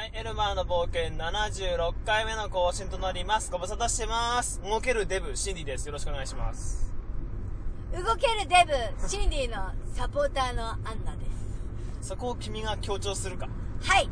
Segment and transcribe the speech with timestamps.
[0.00, 3.50] はい、エルマーの冒険76回目の更新となります。
[3.50, 4.58] ご無沙汰してます。
[4.64, 5.84] 動けるデブ、シンディです。
[5.84, 6.90] よろしくお願いします。
[7.92, 8.64] 動けるデ
[8.96, 9.56] ブシンディの
[9.92, 11.26] サポーターのアンナで
[12.00, 13.46] すそこを君が強調するか。
[13.82, 14.08] はい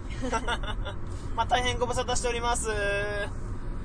[1.34, 2.68] まあ、大変ご無沙汰しております。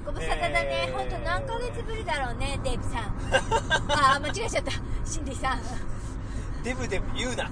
[0.06, 3.16] ご無沙汰だね、えーほんと何ヶ月ぶりだろうねデブさん
[3.94, 4.72] ああ間違えちゃった
[5.06, 5.62] シンディさん
[6.66, 7.50] デブデブ言うな。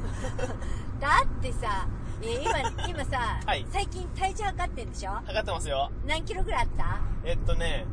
[1.00, 1.88] だってさ、
[2.24, 5.12] えー今今さ、はい最近体重測ってんでしょ？
[5.12, 5.92] 測ってますよ。
[6.06, 7.02] 何キロぐらいあった？
[7.24, 7.86] えっとね、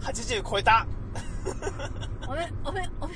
[0.00, 0.86] 80超えた。
[2.28, 3.14] おめおめおめ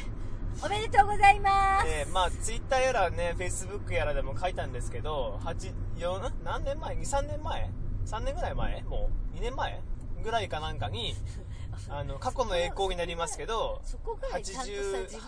[0.64, 6.44] おめでとうございます、えーまあ、ツイッターやらね、フェイスブックやらでも書いたんですけど、8、4、ん？
[6.44, 7.70] 何年前 ?2、3年前
[8.06, 8.82] ?3 年ぐらい前？
[8.82, 9.80] もう、2年前？
[10.24, 11.14] ぐらいかなんかに、
[11.88, 15.18] あの、過去の栄光になりますけど、そこぐらいちゃんとさ80自分のさ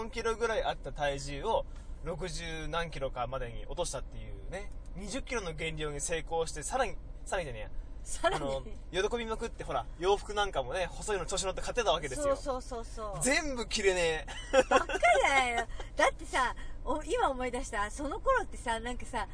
[0.00, 1.64] 84キロぐらいあった体重を
[2.04, 4.70] 60何キロかまでに落としたっていうね。
[4.98, 7.70] 20キロの減量に成功してさらにさらにじゃね
[8.02, 8.44] さらに。
[8.92, 12.36] えやあの喜びまくってほら洋服なんかもね細いの調子乗って買ってたわけですよ。
[12.36, 13.22] そうそうそうそう。
[13.22, 15.56] 全部着れねばっかりじゃないよ。
[15.96, 17.90] だってさお今思い出した。
[17.90, 19.26] その頃ってさなんかさ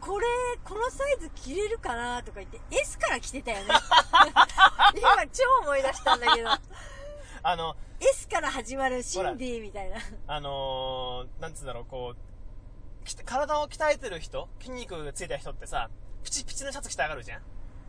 [0.00, 0.26] これ
[0.64, 3.64] このサイズ着れるかなとか言って S から着てたよね。
[4.96, 6.48] 今超思い出したんだけど。
[6.48, 6.52] え
[7.42, 9.96] あの S から始まるシンディみたいな。
[10.26, 12.37] あのー、なんつうんだろうこうき
[13.16, 15.88] 体を鍛えてる人筋肉がついた人ってさ
[16.24, 17.40] ピチピチのシャツ着て上がるじゃん。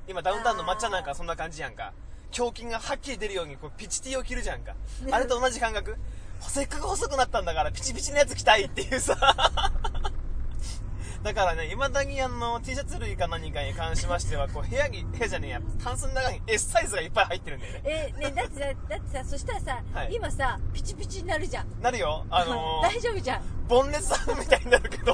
[0.08, 1.94] 今ダウンタウンの抹茶なんかそんな感じやんか。
[2.38, 4.76] 胸筋がはっきり出るようにこうピチティを着るじゃんか。
[5.12, 5.98] あれと同じ感覚。
[6.42, 9.16] せっかく細くなったんだからピチピチのやつ着たいっていうさ
[11.24, 17.82] だからね、未だにあの、T シャツ類か何かに関しましては、こう、部屋に、 部屋じゃねえや、タンスの中に S サイズがいっぱい入ってるんだよね。
[17.84, 20.14] えねだってさだってさそしたらさ、はい。
[20.14, 21.82] 今さピチピチになるじゃん。
[21.82, 23.42] なるよ、あの 大丈夫じゃん。
[23.42, 25.14] ー、ボンネスさんみたいになるけど、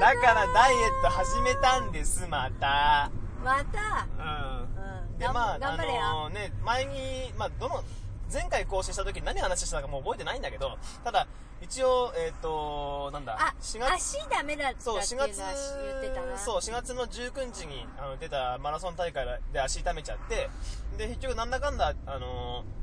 [0.00, 3.10] だからダイエット始めたんです、また。
[3.44, 4.06] また。
[4.18, 5.12] うん。
[5.12, 5.18] うん。
[5.18, 7.84] で、まあ、頑張れよ、あのね、前に、まあ、どの、
[8.32, 11.26] 前回更新した時に何話したかもう覚えてないんだけど、ただ、
[11.60, 20.48] 一応、えっ、と、なんだ、あ4月、足ダメだったそう、のは4月、言ってたなそう、4月の19日にあの出たマラソン大会で足痛めちゃって、
[20.96, 22.80] で、結局なんだかんだ、あのー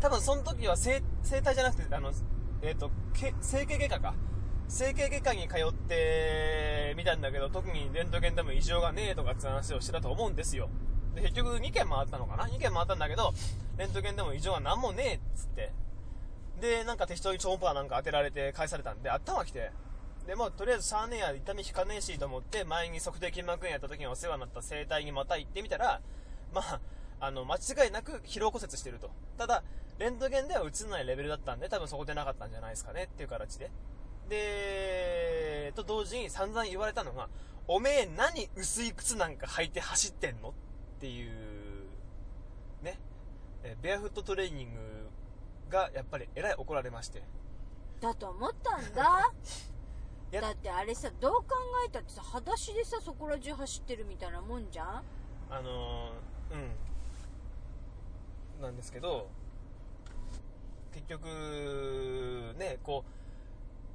[0.00, 2.12] 多分その時は整整体じゃなくて、あの、
[2.62, 4.14] えっ、と、け整形外科か。
[4.68, 10.68] 整形外科に通ってみたんだけど、特にレントゲンでも異常がねえとかって話をしてたと思うんですよ。
[11.18, 13.32] で、結局2件回ったのかな ?2 件回ったんだけど、
[13.76, 15.72] レントゲンでも異常が何もねえっつって。
[16.60, 19.70] で、なんか適当に超音波なんか当てられて返されたんで、頭きて。
[20.26, 26.00] で、まあ、とりあえずしゃあねえや、痛み引かねえしと思って、前に測定筋膜炎やった時にお世話になった整体にまた行ってみたら、
[26.52, 26.80] まあ、
[27.20, 29.10] あの、間違いなく疲労骨折してると。
[29.36, 29.62] ただ、
[29.98, 33.70] レントゲンでは映んないレベルだったんで、多分そこでなかったんじゃないですかねっていう形で。
[34.28, 37.28] で、と同時に散々言われたのが、
[37.66, 40.50] おめえ何薄い靴なんか履いて走ってんの？
[40.50, 40.52] っ
[41.00, 41.32] ていう、
[42.82, 42.98] ね、
[43.62, 45.08] えベアフットトレーニング
[45.70, 47.22] がやっぱりえらい怒られまして。
[48.00, 49.32] だと思ったんだ
[50.30, 51.46] だってあれさどう考
[51.86, 55.02] えたってさ裸足でさそこら中走ってるみたいなもんじゃん？
[55.50, 58.62] あのー、うん。
[58.62, 59.28] なんですけど、
[60.92, 63.04] 結局、ね、こ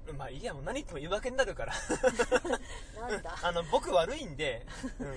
[0.07, 1.73] う、まあいいや、もう何言っても言い訳になるから。
[3.09, 3.35] なんだ？
[3.43, 4.65] あの、僕悪いんで、
[4.99, 5.13] うん。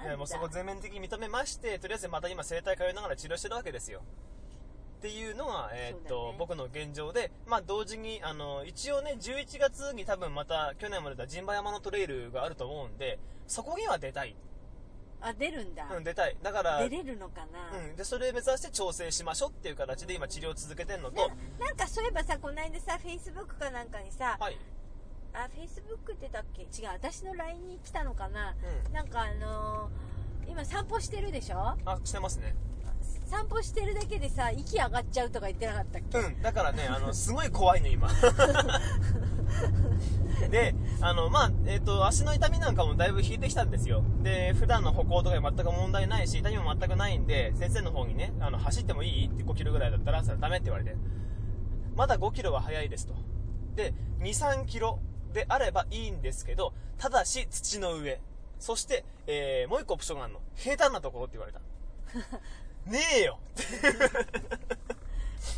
[0.00, 4.02] なんだいやもうそこ全面的に認めまして、とりあえずまた今整体通いながら治療してるわけですよ。
[4.98, 14.36] っていうのが、えーっと、ね僕の現状で、まあ同時に、あの、一応ね、11月に多分また去年まで出た陣馬山のトレイルがあると思うんで、そこには出たい。
[15.22, 16.36] あ出るんだ、うん、出たい。
[16.42, 21.28] だから、出れるのかな、うん、でそれを目指して調整しましょうっていう形で今治療を続けてるのと、
[21.58, 24.58] ななんかそういえばさこの間さフェイスブックかなんかにさ、はい、
[25.32, 26.62] あフェイスブックってだっけ？
[26.62, 28.54] 違う私の LINE に来たのかな、
[28.86, 28.92] うん。
[28.92, 31.58] なんかあのー今散歩してるでしょ？
[31.84, 32.54] あしてますね。
[33.26, 38.08] 散歩してるだけでさ息上がっちゃうとか言ってなかったっけ、うんだからねあのすごい怖いの今。
[40.50, 44.02] であのまあえっ、と足の痛みなんかもだいぶ引いてきたんですよ。
[44.22, 49.28] で普段の歩行とかに全く問題ないし痛みも全くないんで先生の方にねあの走ってもいい？
[49.28, 50.96] って5キロぐらいだったらそれダメって言われて。
[51.94, 53.14] まだ5キロは早いですと。
[53.76, 54.98] で23キロ
[55.32, 58.20] であればいいんですけどただし土の上。
[58.58, 60.40] そして、えーもう一個オプションがあるの。
[60.54, 61.60] 平坦なところって言われた。
[62.90, 63.38] ねえよ。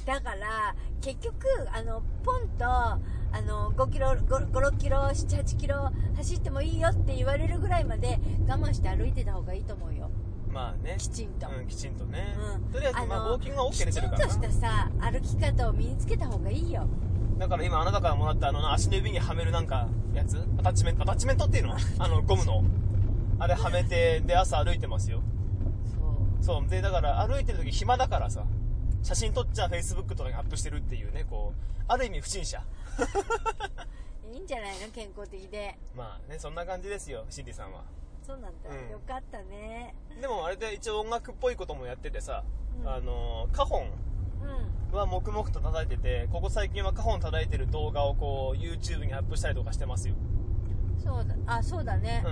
[0.07, 3.01] だから結局あのポンとあ
[3.45, 10.09] の5キロ56キロ78キロ走ってもいいよって言われるぐらいまで我慢して歩いてた方がいいと思うよ。
[10.49, 10.97] まあね。
[10.99, 12.73] きちんと、うん、きちんとね、うん。
[12.73, 16.87] とりあえずまあウォーキングは OK 出てるからきちんとなしたさ歩き方を身につけた方がいいよ
[17.43, 20.39] だから今あなたからもらったあの足の指にはめるなんかやつ？
[20.59, 21.75] アタッチメントアタッチメントっていうの？
[21.99, 22.63] あのゴムの。
[23.41, 25.21] あれはめてで朝歩いてますよ。
[26.41, 26.61] そう。
[26.61, 26.69] そう。
[26.69, 28.45] でだから歩いてる時暇だからさ
[29.03, 32.63] 写真撮っちゃ Facebook とかにアップしてるっていうねこうある意味不審者。
[34.33, 35.77] いいんじゃないの健康的で。
[35.97, 37.83] まあねそんな感じですよシンディさんは。
[38.25, 38.91] そうなんだ、うん。
[38.93, 39.97] よかったね。
[40.21, 42.45] でもあれで一応音楽っぽいこともやっててさ、
[42.81, 42.89] うん。
[42.89, 44.12] あのカホンうん
[44.93, 50.15] は黙々と叩いててここ最近はカホン叩いてる動画をこう YouTube にアップしたりとかしてますよ。
[50.99, 52.25] そうだあそうだね、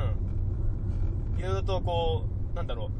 [1.34, 1.38] うん。
[1.40, 2.90] いろいろとこうなんだろ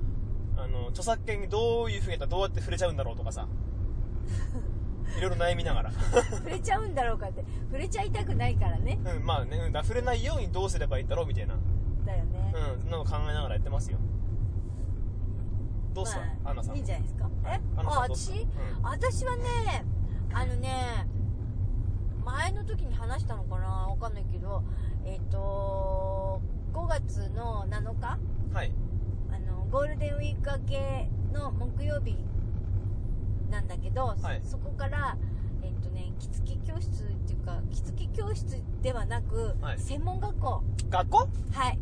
[0.57, 0.61] う。
[0.61, 3.47] あの著作権にどういうふうにやったらどうやって触れちゃうんだろうとかさ。
[5.17, 5.93] いろいろ悩みながら。
[5.93, 7.45] 触れちゃうんだろうかって。
[7.71, 8.99] 触れちゃいたくないからね。
[9.05, 11.57] うんまあね触れないようにどうすればいいんだろうみたいな。
[12.05, 13.99] だよね、うんの考えながらやってますよ
[16.00, 16.76] どうした、まあアンナさん。
[16.76, 17.31] いいんじゃないですか。
[17.44, 17.61] え？
[17.76, 18.47] アンナさあんどうした私、
[18.82, 19.85] 私はね
[20.32, 21.06] あのね
[22.25, 23.67] 前の時に話したのかな？
[23.67, 24.62] わかんないけど
[25.05, 26.41] えっ、と
[26.73, 28.19] 5月の7日？
[28.49, 28.73] うんはい。
[29.32, 32.17] あのゴールデンウィーク明けの木曜日
[33.50, 34.41] なんだけど、はい。
[34.43, 35.17] そこから
[35.62, 39.79] えっ、とね着付け教室っていうか着付け教室ではなく、はい。
[39.79, 40.62] 専門学校。
[40.88, 41.29] 学校？
[41.52, 41.79] はい。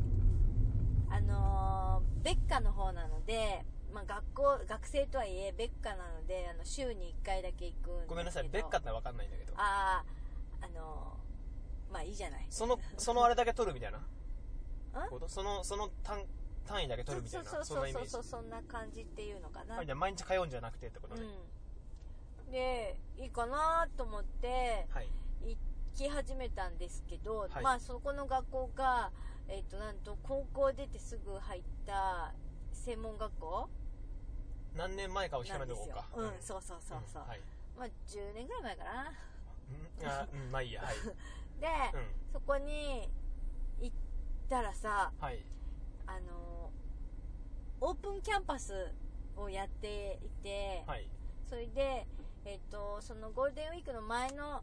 [1.10, 8.06] あのー、ベッカの方なので、まあ、学校学生とはいえベッカなのであの週に1回だけ行くんですけど。
[8.08, 9.54] ごめんなさいベッカって分かんないんだけど。
[9.56, 10.04] あ
[10.60, 12.46] ああのー、まあいいじゃない。
[12.50, 14.00] その そのあれだけ取るみたいな？
[15.28, 16.24] そのその単
[16.66, 17.50] 単位だけ取るみたいな？
[17.50, 18.10] そうそうそうそんなイメージ。
[18.10, 21.22] そうそんな感じっていうのかな、毎日通うんじゃなくてってことね、
[22.46, 25.08] うん、でいいかなと思ってはい。
[25.42, 25.58] 行
[25.94, 27.62] き始めたんですけど、はい。
[27.62, 29.10] まあそこの学校が、
[29.48, 32.34] えっとなんと高校出てすぐ入った
[32.78, 33.68] 専門学校？
[34.76, 37.40] 何年前かを聞かないとこうか、うんそうそうそうそう、んはい。
[37.76, 39.12] まあ10年ぐらい前かな。
[40.00, 40.82] うんあうんまあいいや。
[40.82, 40.94] はい、
[41.60, 43.10] で、うん、そこに
[43.80, 43.96] 行っ
[44.48, 45.44] たらさはい。
[46.06, 46.70] あの
[47.80, 48.94] オープンキャンパス
[49.36, 51.10] をやっていて、はい。
[51.48, 52.06] それで、
[52.44, 54.62] えっとそのゴールデンウィークの前の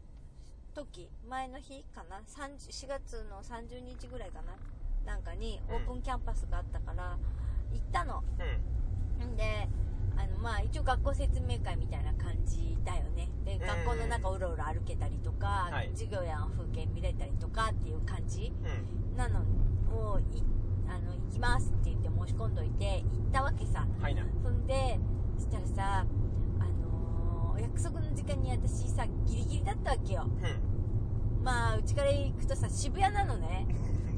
[0.74, 4.56] 時前の日かな？30 4月の30日ぐらいかな？
[5.04, 5.74] なんかにうん。
[5.76, 7.18] オープンキャンパスがあったから
[7.72, 8.22] 行ったの、
[9.20, 9.32] うん。
[9.32, 9.68] んで
[10.16, 13.28] あのまあ一応学校説明会みたいな感じだよね。
[13.44, 13.58] でん。
[13.58, 15.90] 学校の中うろうろ歩けたりとか、はい。
[15.92, 19.16] 授業や風景見れたりとかっていう感じうん。
[19.16, 19.40] なの。
[19.88, 20.42] をい
[20.88, 23.86] あの行きますって言って申し込んどいて行ったわけさ。
[24.00, 24.24] はいな。
[24.42, 24.98] そんで
[25.36, 26.06] そしたらさ
[26.60, 30.24] あのーお約束の時間に私さギリギリだったわけよ。
[30.24, 30.75] うん
[31.46, 33.68] まあうちから行くとさ渋谷なのね。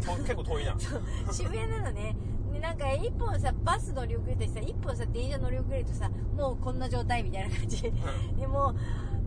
[0.03, 0.75] と結構遠いな。
[1.31, 2.17] 渋谷なのね。
[2.51, 7.83] でなんか一本さバス乗り遅れてさ一本さ電車乗り遅れるとさもうこんな状態みたいな感じ。
[7.83, 8.75] でも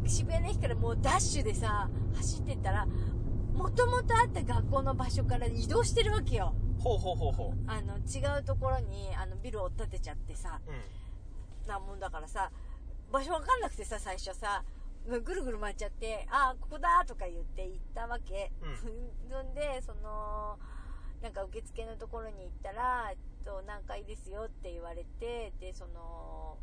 [0.04, 2.88] う渋谷の駅からもうダッシュでさ走ってったら
[3.54, 6.56] もともとあった学校の場所から移動してるわけよ。
[6.80, 11.68] ほうほうほうほあの違うところにあのビルを建てちゃってさううん。
[11.68, 12.50] なもんだからさ
[13.12, 14.64] 場所わかんなくてさ最初さ
[15.08, 20.60] ぐるぐる回っちゃって「ああここだ」とか言って行ったわけ、うそんでその
[21.22, 26.58] なんか受付のところに行ったら「えっと何階ですよ」って言われてでその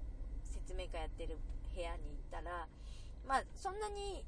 [0.44, 1.38] 説明会やってる
[1.74, 2.68] 部屋に行ったら
[3.26, 4.24] まあそんなに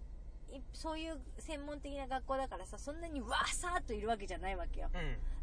[0.53, 4.91] いそういう専門的な学校だからさそんなにわーさーっといるわけじゃないわけよ。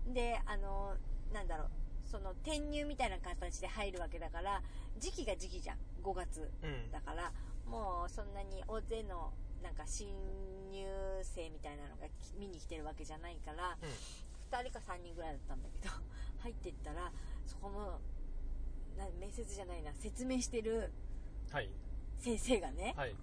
[0.06, 0.14] うん。
[0.14, 0.96] であの
[1.34, 1.70] なんだろう
[2.06, 4.62] その転入みたいな形で入るわけだから
[4.98, 5.78] 時期が時期じゃん。
[6.04, 6.92] 5月うん。
[6.92, 7.32] だから
[7.70, 9.32] もうそんなに大勢の
[9.64, 10.08] なんか新
[10.72, 10.86] 入
[11.24, 13.78] 生みたいなのがき見に来てるわけじゃないから、
[14.52, 15.94] 2人か3人ぐらいだったんだけど
[16.44, 17.12] 入ってったら
[17.46, 18.00] そこの
[18.98, 20.92] な面接じゃないな説明してる
[21.52, 21.70] はい。
[22.18, 23.16] 先生がね、はい。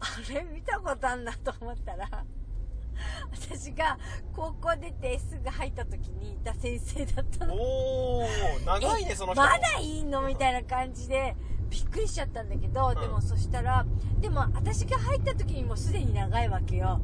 [0.00, 2.08] あれ見たことあんなと思ったら
[3.30, 3.98] 私が
[4.34, 7.54] 高校出てすぐ入った時にいた先生だったの。
[7.54, 8.28] おお
[8.64, 10.22] 長いねえその人 まだいいの？
[10.22, 11.34] みたいな感じで
[11.76, 12.94] びっくりしちゃったんだけど、ん。
[12.94, 13.84] でもそしたら
[14.20, 17.00] でも私が入った時にもうすでに長いわけよ。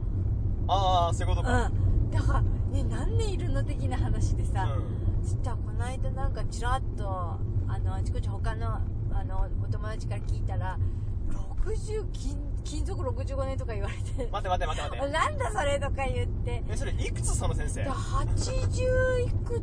[0.66, 1.66] ああそういうことか。
[1.66, 2.10] うん。
[2.10, 4.74] だからね何年いるの的な話でさ、
[5.20, 5.26] うん。
[5.26, 7.38] そしたらこの間なんかちらっとあ
[7.84, 8.80] のあちこち他の
[9.12, 10.78] あのお友達から聞いたら
[11.64, 14.28] 60金勤続65年とか言われて。
[14.30, 15.08] 待て待て待て待て。
[15.12, 16.62] なんだそれとか言って。
[16.68, 17.84] えそれいくつその先生？
[17.84, 19.62] で80いく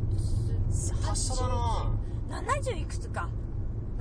[0.70, 0.92] つ？
[1.04, 1.92] 達者だな。
[2.42, 3.28] 70いくつか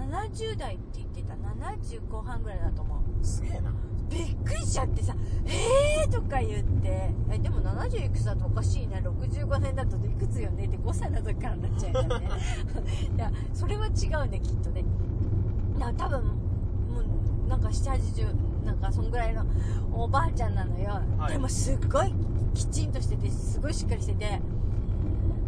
[0.09, 1.33] 70代って言ってた。
[1.33, 3.25] 70後半ぐらいだと思う。
[3.25, 3.73] すげえな。
[4.09, 7.11] びっくりしちゃってさ「えー!」とか言って。
[7.31, 10.65] えでも70いくつだとおかしいな65年だといくつよね。
[10.65, 12.27] って5歳の時からなっちゃうよね。
[13.15, 14.83] いやそれは違うねきっとね。
[15.77, 16.31] いや多分も
[17.45, 19.45] うなんか780なんかそんぐらいの
[19.93, 21.33] おばあちゃんなのよ、はい。
[21.33, 22.11] でもすっごい
[22.53, 24.41] きちんとしててすごいしっかりしてて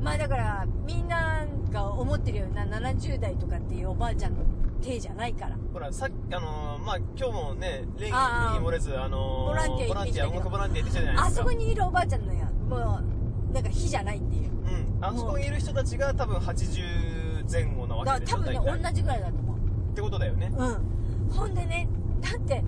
[0.01, 4.39] まあだからみんなが思ってるような70代とかっていうおばあちゃんの
[4.81, 5.55] 体じゃないから。
[5.71, 11.41] ほら、さっき、あのーまあ、今日もね、礼儀にあー漏れず、あのーボランティア行ボランティア行ってじゃないあですか。
[11.41, 14.49] そこにいるおばあちゃんのよもうなんか火じゃないっていう。
[14.49, 15.05] うん。
[15.05, 19.57] あそこにいる人たちが多分80前後なわだからけでしょ、多分ね同じぐらいだと思う。
[19.57, 20.51] ってことだよね。
[20.57, 21.31] うん。
[21.31, 21.87] ほんでね
[22.21, 22.63] だって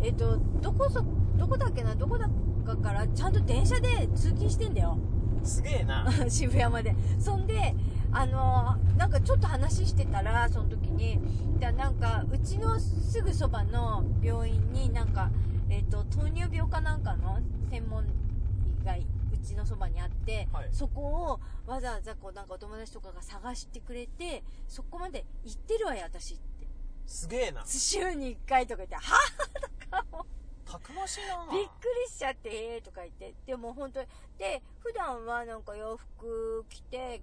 [0.00, 1.04] えっ、とどこそ
[1.36, 2.28] どこだっけなどこだ
[2.64, 4.96] かからちゃんと電車で通勤してんだよ
[5.44, 6.06] すげえな。
[6.28, 7.74] 渋谷までそんで
[8.12, 11.20] あのなんかちょっと話してたらその時に
[11.60, 15.30] だなんかうちのすぐそばの病院になんか、
[15.68, 17.38] えっと糖尿病かなんかの
[17.70, 26.66] 専門医がうちのそばにあって、はいそこをわざわざこうなんかお友達とかが探してくれてそこまで行ってるわよ私って
[27.06, 27.64] すげえな。
[27.66, 30.26] 週に1回とか言ってはぁとかも
[30.70, 31.46] たくましいな。
[31.50, 33.34] びっくりしちゃって、えーとか言って。
[33.46, 34.08] でも本当に、
[34.38, 37.22] で、普段はなんか洋服着て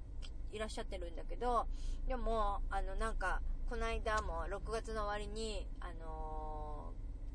[0.51, 1.67] いらっしゃってるんだけど、
[2.07, 6.65] でも、あのなんか、この間も6月の終わりに、あのー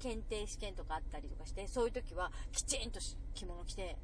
[0.00, 3.96] 検定試験とかあったりとかして、そういう時はきちんとし着物着て、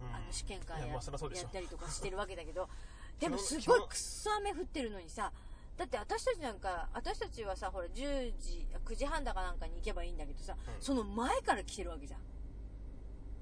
[0.00, 0.14] うん。
[0.14, 2.68] あの試験会や,、いやったりとかしてるわけだけど、
[3.20, 5.30] でもすごいくっそ雨降ってるのにさ、
[5.78, 12.20] だって私たちなんか、私たちはさ、ほら10時、9時半だかなんかに行けばいいんだけどさ、うんその前から来てるわけじゃん。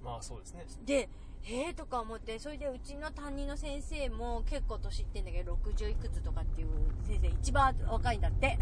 [0.05, 0.67] まあそうですね。
[0.85, 1.09] で、
[1.43, 6.69] へえとか思って、それでうちの担任の先生も結構年いってんだけど、60いくつとかっていう
[7.07, 8.59] 先生、一番若いんだって。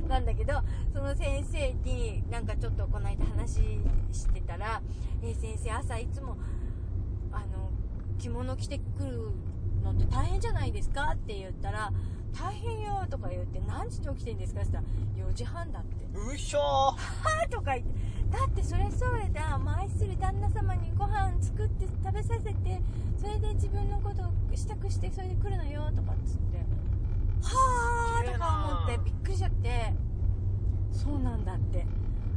[0.00, 0.08] うん。
[0.08, 0.54] なんだけど、
[0.94, 3.60] その先生になんかちょっとこの間話
[4.12, 4.80] してたら、
[5.22, 6.36] えー先生朝いつも、
[7.32, 7.70] あの、
[8.18, 9.30] 着物着てくる
[9.82, 11.12] のって大変じゃないですか？
[11.14, 11.92] って言ったら、
[12.32, 14.60] 大変よとか言って、何時に起きてんですか？
[14.62, 16.04] って言ったら、4時半だって。
[16.18, 18.08] うっひょーあーとか言って。
[18.30, 22.82] だってそれそうだもう愛する旦那様にご飯作って食べさせて
[23.16, 26.58] それで自分のことを支度してそれで来るのよとかっつって。
[27.40, 29.94] はあとか思ってびっくりしちゃって。
[30.92, 31.86] そうなんだって。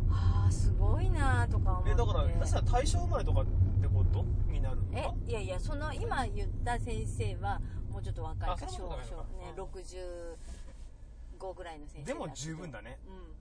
[0.10, 1.92] ああすごいなとか思って。
[1.92, 4.26] え、だから、下手したら大正生まれとかってこと？
[4.50, 7.60] になるのえかいやいやその今言った先生は
[7.92, 9.64] もうちょっと若いかあそう小ねうん。
[9.64, 12.98] 65ぐらいの先生でも十分だね。
[13.06, 13.36] うん。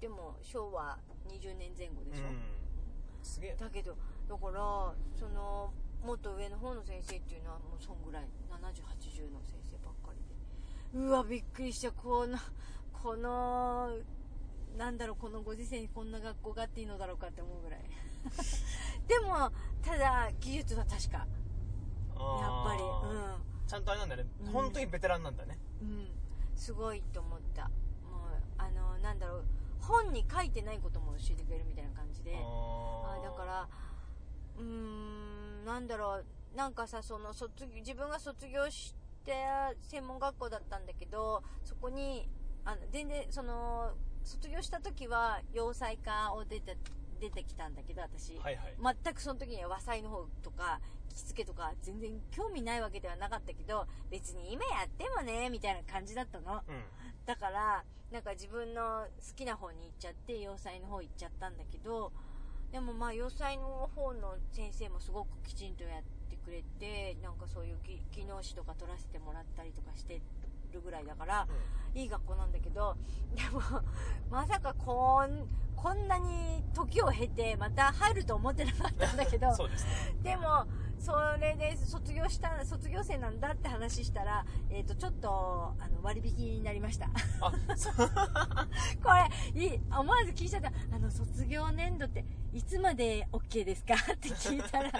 [0.00, 0.96] でも昭和
[1.28, 2.38] 20年前後でしょ、うん。
[3.22, 3.56] すげえ。
[3.58, 3.96] だけど
[4.28, 5.72] だからその
[6.04, 8.24] もっと上の方の先生っていうのはもうそんぐらい。
[8.50, 11.04] 7080の先生ばっかりで。
[11.06, 11.92] うわびっくりした。
[11.92, 12.38] この
[12.92, 13.90] この
[14.78, 17.80] なんだろうこのご時世にこんな学校があっていいのだろうかって思うぐらい。
[19.08, 19.50] でも
[19.82, 21.18] ただ技術は確か。
[21.18, 22.82] やっぱり
[23.70, 24.52] ちゃんとあれなんだね、うん。
[24.52, 25.56] 本当にベテランなんだね。
[25.80, 25.88] うん。
[25.88, 26.08] うん
[26.56, 27.62] すごいと思った。
[27.62, 27.72] もう
[28.58, 29.44] あのなんだろう。
[29.78, 32.34] 本に書いてないことも教えてくれるみたいな感じで。
[32.34, 33.20] あー。
[33.20, 33.68] あだから
[34.58, 36.26] うーんなんだろう。
[36.56, 38.92] なんかさその卒業自分が卒業し
[39.24, 39.34] て
[39.82, 42.28] 専門学校だったんだけどそこに
[42.64, 43.92] あの全然その
[44.24, 46.76] 卒業した時は洋裁科を出て
[47.20, 48.96] 出てきたんだけど私、はいはい。
[49.04, 50.80] 全くその時には和裁の方とか
[51.14, 56.82] 着付けとか全然興味ないわけではなかったけど別に今やってもねみたいな感じだったのうん。
[57.26, 62.12] だからなんか自分の好きな方に行っちゃって洋裁の方行っちゃったんだけど
[62.72, 70.20] でもまあ洋裁の方の先生もすごくきちんとやってくれてなんかそういう技技能士とか取らせてもらったりとかして
[70.70, 71.46] るぐらいだから
[71.94, 72.96] いい学校なんだけど
[73.34, 73.60] でも
[74.30, 79.70] まさかこんこんなに時を経てまた入ると思ってなかったんだけど そう
[80.22, 80.30] で。
[80.30, 80.66] でも
[80.98, 87.08] それで卒業した卒業生なんだって話したら、えー、とちょっとあの割引になりました。
[89.02, 89.10] こ
[89.54, 92.22] れいい思わず聞いちゃったあの卒業年度って
[92.52, 93.94] いつまで OK ですか？
[93.94, 94.92] って聞いたらえ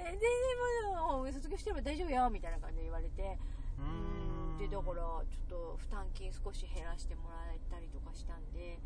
[0.00, 3.38] 全然もう卒業してれば大丈夫よみたいな感じで言われて
[3.78, 4.58] うーん。
[4.58, 8.78] でだからちょっと負担金少し減らしてもらえたりとかしたんで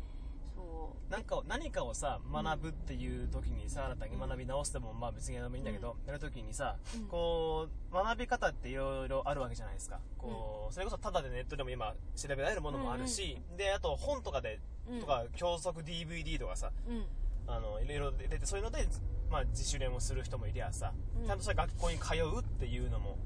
[0.55, 1.11] そう。
[1.11, 7.07] なんか何かをさ学ぶっていう時にさ新たに学び直してもまあ別にやもいいんだけど、やる時にさ、うん。
[7.07, 9.99] こう学び方っていろいろあるわけじゃないですか。
[10.17, 14.99] こう、それこそただでネットでも今調べられるものもあるし、であと本とかでうん。
[14.99, 17.05] とか教則 DVD とかさうん。
[17.47, 18.87] あのいろいろ出てそういうので、
[19.29, 21.25] まあ、自主練をする人もいりゃさ、うん。
[21.25, 23.17] ちゃんとした学校に通うっていうのも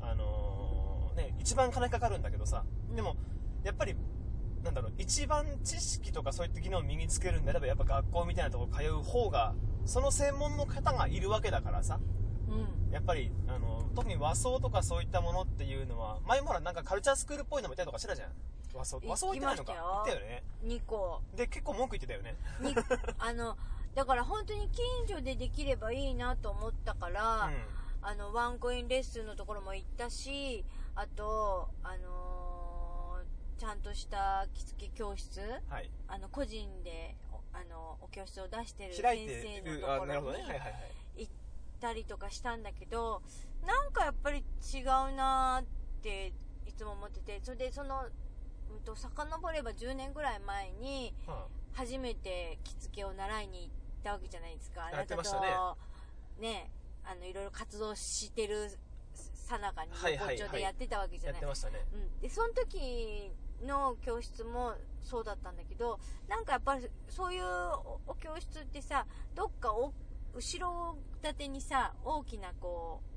[0.00, 0.08] うん。
[0.08, 0.39] あのー
[1.20, 3.16] ね、一番金かかるんだけどさ、でも、
[3.62, 3.94] やっぱり、
[4.64, 12.00] なんだろう、一番知識とかそういった技能を身につけるんであれば、やっぱ学校みたいなとこ通う方が、その専門の方がいるわけだからさ、
[12.48, 12.92] うん。
[12.92, 18.30] やっぱり、あの、特に和装とかそういったものっていうのは、前もほらなんかカルチャースクールっぽいのもいたりとかしてたじゃん。
[18.74, 19.72] 和装行和装行ってないのか。
[19.72, 20.20] 行ったよ。
[20.20, 20.42] ね。
[20.64, 21.20] 2個。
[21.36, 22.36] で結構文句言ってたよね。
[22.60, 22.74] に
[23.18, 23.56] あの
[23.94, 27.50] だから本当に近所でできればいいなと思ったから、う
[28.02, 30.64] あのワンコインレッスンのところも行ったし
[31.00, 35.38] あとあのーちゃんとした着付け教室？
[35.40, 35.42] ん
[35.72, 35.90] はい。
[36.08, 40.38] あの個人でおあのお教室を出してる先生のるところに
[41.16, 41.32] 行っ
[41.78, 43.20] たりとかしたんだけど
[43.66, 45.66] なんかやっぱり違うなーっ
[46.02, 46.32] て
[46.66, 48.06] いつも思っててそれでその、
[48.70, 51.34] うん、と遡れば10年ぐらい前にうん。
[51.72, 53.70] 初めて着付けを習いに行っ
[54.02, 54.88] たわけじゃないですか。
[54.92, 55.76] あなたと
[56.40, 56.70] ね、
[57.04, 58.70] あの、いろいろ活動してる
[59.50, 61.40] さなかにはいはいはい横丁でやってたわけじゃない。
[61.40, 62.20] やってましたねうん。
[62.20, 63.32] で、その時
[63.66, 69.92] の教室もそうだったんだけど、なんかやっぱりそういうおお教室ってさ、どっかお
[70.34, 73.09] 後ろ盾にさ、大きなこう、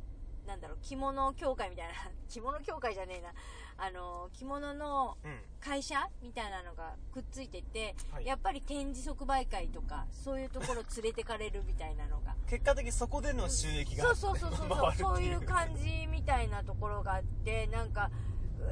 [0.48, 1.94] なんだろう、着物協会みたいな、
[2.30, 3.34] 着物協会じゃねえな、
[3.78, 5.40] あの、着物のうん。
[5.60, 8.26] 会社みたいなのがくっついてて、はい。
[8.26, 12.36] やっぱり展示即売会とかそういうところ連れてかれるみたいなのが。
[12.50, 18.12] 結果的にそこでの収益がそうそうそうそう回るってそういう感じみたいなところがあってなんか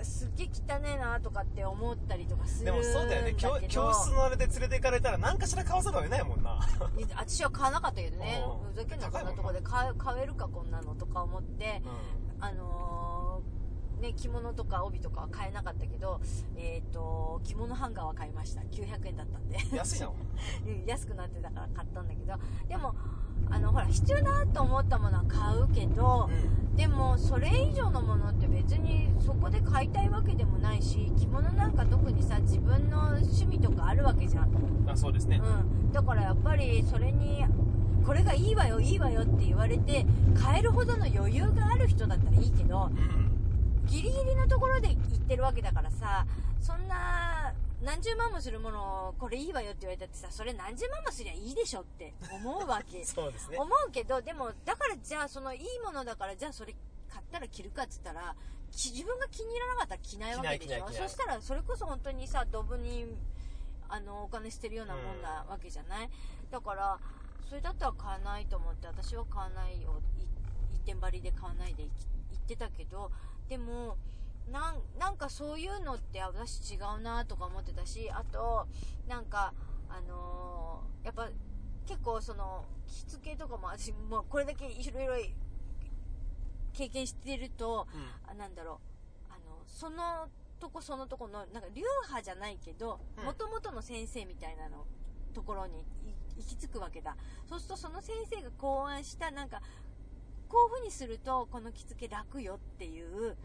[0.03, 3.33] すっげえ汚ねえなとかって思ったりとかするでもそうだよね。
[3.35, 6.59] 教教室のあれで連れて行かれたら何かしら買わざるを得ないもんな。
[7.15, 8.43] 私は買わなかったけどね。
[8.45, 8.73] うん。
[8.73, 9.29] ふざけんなこんな。
[9.31, 11.81] なとこで買買えるかこんなのとか思って。
[11.85, 11.89] う
[12.43, 13.50] あのー
[14.01, 16.19] ね、着物とか帯とかは買えなかったけど、
[16.57, 18.61] えっ、と、着物ハンガーは買いました。
[18.61, 19.57] 900円だったんで。
[19.57, 20.07] ん安いな
[20.65, 22.33] うん安くなってたから買ったんだけど、
[22.67, 22.95] でも、
[23.49, 34.49] あの、ほら、必要だと思ったものは買うけど、うんでも、それ以上のものって別にそこで買いたいわけでもないし、着物なんか特にさ、自分の趣味とかあるわけじゃん。
[34.87, 35.91] あそうですねうん。
[35.91, 37.45] だからやっぱり、それに、
[38.05, 43.30] これがいいわよ、いいわよって言われて、買えるほどの余裕がある人だったらいいけど、うん
[43.91, 46.25] ギリギリのところで行ってるわけだからさ、
[46.61, 53.03] そんな、何十万もするものを、これいいわよって言われたってさ、それ何十万もすりゃいいでしょって思うわけ。
[53.05, 53.57] そうですね。
[53.57, 56.73] 思うけど、でも、だからじゃあ、そのいいものだから、じゃあそれ
[57.09, 58.33] 買ったら着るかっつったら、
[58.71, 60.87] き自分が気に入らなかったら着ないわけでしょ。
[60.87, 63.05] そしたら、それこそ本当にさ、ドブに、
[63.89, 66.09] あの、お金捨てるようなもんなわけじゃない、
[66.49, 66.97] だから、
[67.49, 70.01] それだったら買わないと思って、私は買わないよ。
[70.17, 70.21] い
[70.75, 73.11] 一点張りで買わないで行ってたけど、
[73.51, 73.97] でも、
[74.49, 78.65] なんなんかそういうのって私違うなとか思ってたし、あと、
[79.09, 79.53] なんか、
[79.89, 81.27] あのーやっぱ
[81.85, 85.13] 結構その、着付けとかも私、もうこれだけいろいろ
[86.71, 87.97] 経験してると、う
[88.29, 88.79] んあなんだろ
[89.29, 90.29] う、あの、その
[90.61, 94.85] とこそのとこの、なんか流派じゃないけどうん、元々の先生みたいなの、
[95.33, 97.17] ところにい行き着くわけだ。
[97.49, 99.61] そうするとその先生が考案した、なんか、
[100.51, 103.35] こういう風にすると、この着付け楽よっていう、うん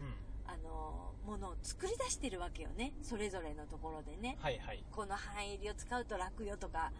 [0.45, 2.93] あの、ものを作り出してるわけよね。
[3.01, 4.37] それぞれのところでね。
[4.41, 6.91] はいはいこの半襟を使うと楽よとか、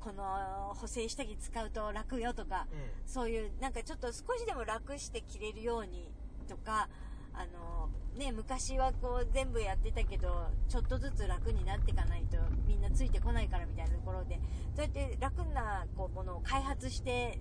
[0.00, 6.10] この補正下着使うと楽よとか、うそういう、なんかちょっと少しでも楽して着れるように
[6.48, 6.88] とか、
[7.34, 14.38] あの、ね、昔はこう全部やってたけど、ちょっとずつ楽になっていかないとみんなついてこないからみたいなところで、
[14.74, 17.38] そうやって楽なこうものを開発して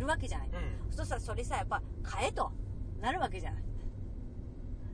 [0.00, 0.48] るわけじゃない。
[0.48, 0.92] んうん。
[0.92, 2.50] そしたらそれさ、やっぱ買えと。
[3.00, 3.62] なるわけじゃない。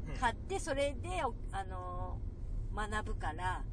[0.09, 0.17] うん。
[0.17, 2.37] 買ってそれで、おあのー
[2.77, 3.65] 学ぶから、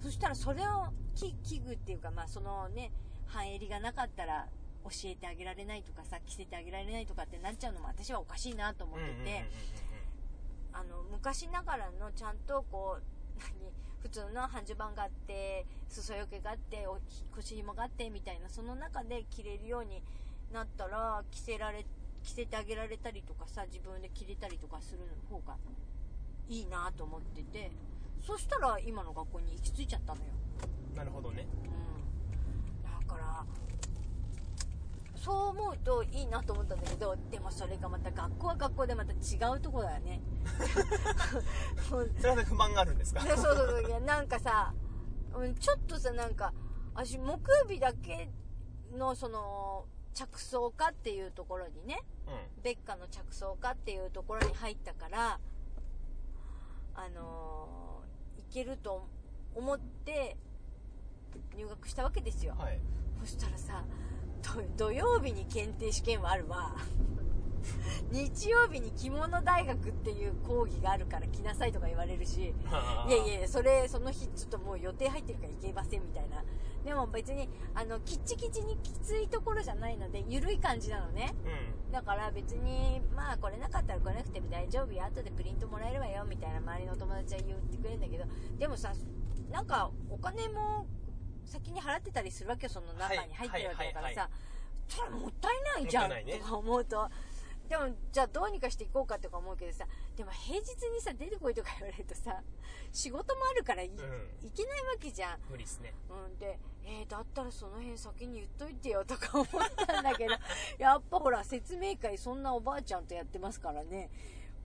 [0.00, 2.92] そしたらそれをき器具っていうか、まあそのね、
[3.26, 4.46] 半襟がなかったら
[4.84, 9.44] 教えてあげられないとかさ、着せてあげられないとかってなっちゃうのも私はおかしいなと思ってて、
[10.72, 13.02] あの、昔ながらのちゃんとこう、
[13.40, 16.98] 何普通の半襦袢があって、裾よけがあって、お
[17.34, 20.02] 腰紐があって、みたいな、その中で着れるように
[20.52, 21.84] なったら、着せられ、
[22.22, 25.56] 着せてあげられたりとかさ、自分で着れたりとかする方が
[26.48, 27.70] いいなと思ってて、
[28.20, 30.26] そしたら今の学校に行き着いちゃったのよ。
[30.90, 33.06] うんなるほどねうん。
[33.06, 33.44] だから、
[35.16, 39.16] そう思うといいなと思ったんだけど、でもそれがまた学校は学校でまた違
[39.56, 40.20] うとこだよね。
[41.88, 43.22] それは不満があるんですか？
[43.22, 44.74] で そうそうそういやなんかさ、
[45.34, 46.52] うん、ちょっとさなんか
[46.94, 48.30] 私木曜日だけ
[48.92, 52.62] のその着想家っていうところにねうん。
[52.62, 55.38] 別科の着想家っていうところに入ったから
[56.94, 59.08] あのー、いけると
[59.54, 60.36] 思って
[61.56, 62.80] 入学したわけですよ、はい。
[63.20, 63.84] そしたらさ
[64.42, 66.74] 土土曜日に検定試験はあるわ
[68.10, 72.54] 日曜日に着物大学っていう講義があるから来なさいとか言われるし、
[73.08, 76.44] いやいや、それ、その日ちょっともう予定入ってるから行けませんみたいな。
[76.84, 81.34] でも別に、あの、キッチキチにきついところじゃないので、ゆるい感じなのね。
[81.44, 85.04] うんだから別に、まあ来れなかったら来なくても大丈夫よ。
[85.04, 86.24] 後でプリントもらえるわよ。
[86.24, 88.24] みたいな周りの友達は言ってくれるんだけど、
[88.58, 88.92] でもさ、
[89.50, 90.86] なんかお金も
[91.44, 92.70] 先に払ってたりするわけよ。
[92.70, 94.30] その中に入ってるわけだからさ。
[94.90, 96.10] それもったいないじゃん。
[96.10, 97.08] とか思うと。
[97.70, 102.42] でも、じゃあどうにかしていこうかとか思うけどさ、でも平日にさ、出てこいとか言われるとさ、
[102.92, 105.38] 仕事もあるからい、んいけないわけじゃん。
[105.48, 109.46] 無理っすねうん、で、えー、だったらその辺先に言っといてよとか思っ
[109.86, 110.34] たんだけど、
[110.82, 114.10] やっぱほら、説明会そんなおばあちゃんとやってますからね。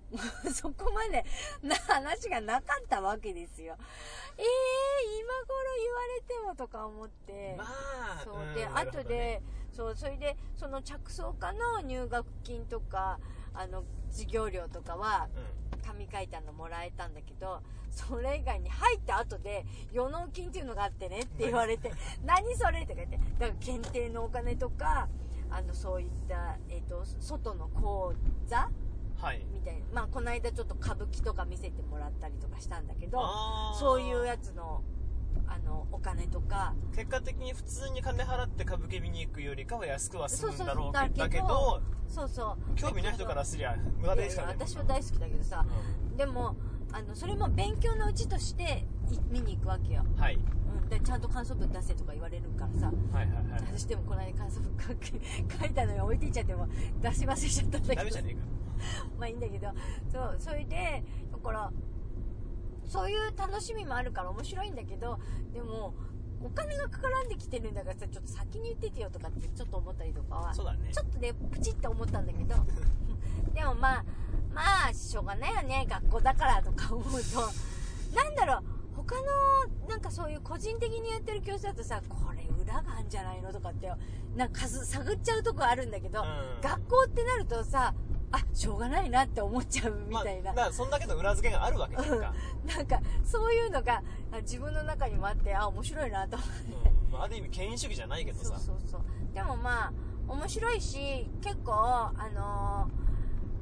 [0.51, 1.25] そこまで
[1.61, 3.77] な話がなかったわけですよ。
[4.37, 7.55] えー、今頃言われてもとか思って。
[7.55, 9.41] まあそううんで、後で、
[9.75, 13.19] そう、それで、その着想家の入学金とか、
[13.53, 15.27] あの、授業料とかは、
[15.85, 17.61] 紙書いたのもらえたんだけど、
[17.91, 21.91] それ以外に入った後で、予納金っていうのがあってねって言われて、
[22.23, 25.09] 何それとか言って、だから検定のお金とか、
[25.49, 28.13] あの、そういった、えっ、と、外の講
[28.45, 28.85] 座うん
[29.21, 29.45] はい。
[29.51, 29.85] みたいな。
[29.93, 33.19] まあ、この間ちょっと歌舞伎とか見せてもらったりとかしたんだけど、
[33.79, 34.83] そういうやつの、
[35.47, 42.75] あの、お金とか、結果的に普通に金払って歌舞伎見に行くよりかは安くは済むんだろうそうそうだけどだけどそうそう。
[42.75, 45.65] 興味ない人からすりゃ無駄ですからね私は大好きだけどさ、
[46.17, 46.55] でも、
[46.91, 50.03] あの、それも勉強のうちとしてい見に行くわけよ。
[50.05, 50.35] うんはい。
[50.35, 50.89] うん。
[50.89, 52.91] で、ちゃんと感想文出せとか言われるからさ。
[53.11, 53.61] はいはいはい。
[53.67, 56.67] 私でもこの間感想文書いたのに置いていっちゃっても
[57.01, 57.95] 出し忘れちゃったんだけど。
[57.95, 58.39] ダメじゃねえか。
[59.19, 59.67] まあいいんだけど。
[60.11, 61.71] そうそれでだから
[62.87, 65.19] そういう楽しみもあるから面白いんだけど
[65.53, 65.93] でも
[66.41, 70.91] お金がかからんできてるんだからさちょっと先に言っててよとかってちょっと思ったりとかはそうだね。
[70.93, 72.55] ちょっとねプチって思ったんだけど。
[73.53, 74.05] でもまあ
[74.53, 78.15] まあしょうがないよね学校だからとか思うと。
[78.15, 78.63] なんだろう
[78.95, 83.91] 他のなんかそういう個人的にやってる教室だとさこれ裏があるんじゃないのとかって
[84.35, 86.61] なんか数探っちゃうとこあるんだけど、うん。
[86.61, 87.93] 学校ってなるとさ
[88.35, 92.33] あしょうがないなって思っちゃうみたいな、まあ、そんだけの裏付けがあるわけじゃんか、
[92.65, 96.89] なんかそういうのがあ自分の中にもあってあ面白いなと思って。
[96.89, 97.13] うん。
[97.13, 98.45] まあ、ある意味権威主義じゃないけどさ。
[98.45, 99.01] そうそうそう。
[99.33, 99.93] でもまあ
[100.27, 103.05] 面白いし結構あのー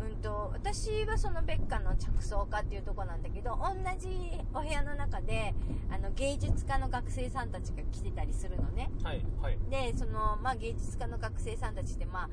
[0.03, 5.53] うんと私はその別科の着想科っていうとこなんだけど同じお部屋の中で
[5.89, 8.91] あの芸術家の学生さんたちが来てたりするのね。
[9.01, 9.57] はいはい。
[9.69, 12.29] でその、まあ、芸術家の学生さんたちってまあ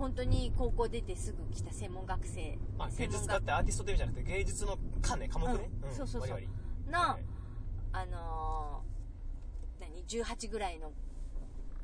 [0.00, 2.58] 本当に高校出てすぐ来た専門学生。
[2.78, 5.94] まあ、芸術専門学家ってアーティストって意味じゃなくて芸術の科ね科目ね、うん。
[5.94, 6.30] そうそうそう。
[6.30, 7.22] 割々の、はい。
[7.92, 8.90] あのー
[9.80, 10.92] 何18ぐらいの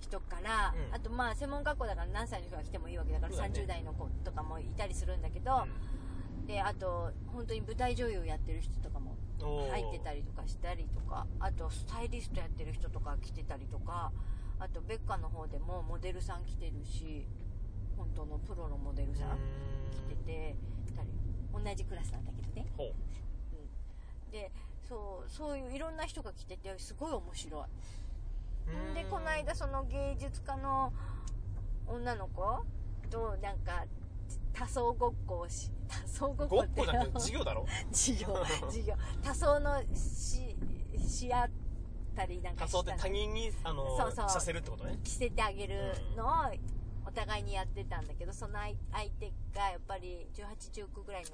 [0.00, 0.94] 人から、うん。
[0.94, 3.60] あとまあ専門学校だから何歳の人が来てもいいわけだからそうだね。
[3.60, 5.66] 30代の子とかもいたりするんだけど、
[6.46, 9.70] であと本当に舞台女優やってる人とかもうんおー。
[9.70, 14.12] 入ってたりとかしたりとかあとスタイリストやってる人とか来てたりとか
[14.58, 17.26] あとベッカの方でもモデルさん来てるし
[17.96, 19.38] 本当のプロのモデルさん
[19.90, 20.56] 来てて
[20.86, 20.92] 二
[21.62, 21.64] 人。
[21.64, 22.66] 同じクラスなんだけどね。
[22.76, 22.86] ほう。
[22.88, 24.30] うん。
[24.30, 24.50] で
[24.88, 27.64] そうそういういろんな人が来ててすごい面白
[28.68, 28.90] い。
[28.90, 28.94] ん。
[28.94, 30.92] でこの間その芸術家の
[31.86, 32.42] 女の子
[33.10, 33.84] となんか
[34.52, 37.66] 多層ごっこをし多層ごっごこっってこじゃなくて授業だろ？
[37.92, 38.94] 授業授業。
[39.22, 40.56] 多層のし
[41.08, 41.50] し合っ
[42.14, 44.28] たりなんか仮想ってした他人にあのそうそう。
[44.30, 44.98] させるってことね。
[45.04, 46.75] 着せてあげるのをお
[47.16, 51.30] 互いにやってたんだけどその相相手がやっぱり1819ぐらいの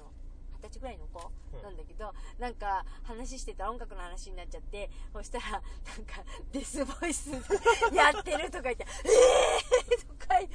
[0.55, 10.47] 二十歳ぐらいの子うんなんだけど、なんか話してたら音楽の話になっちゃってそしたらなんかデスボイスでやってるとか言って「えー!」とかい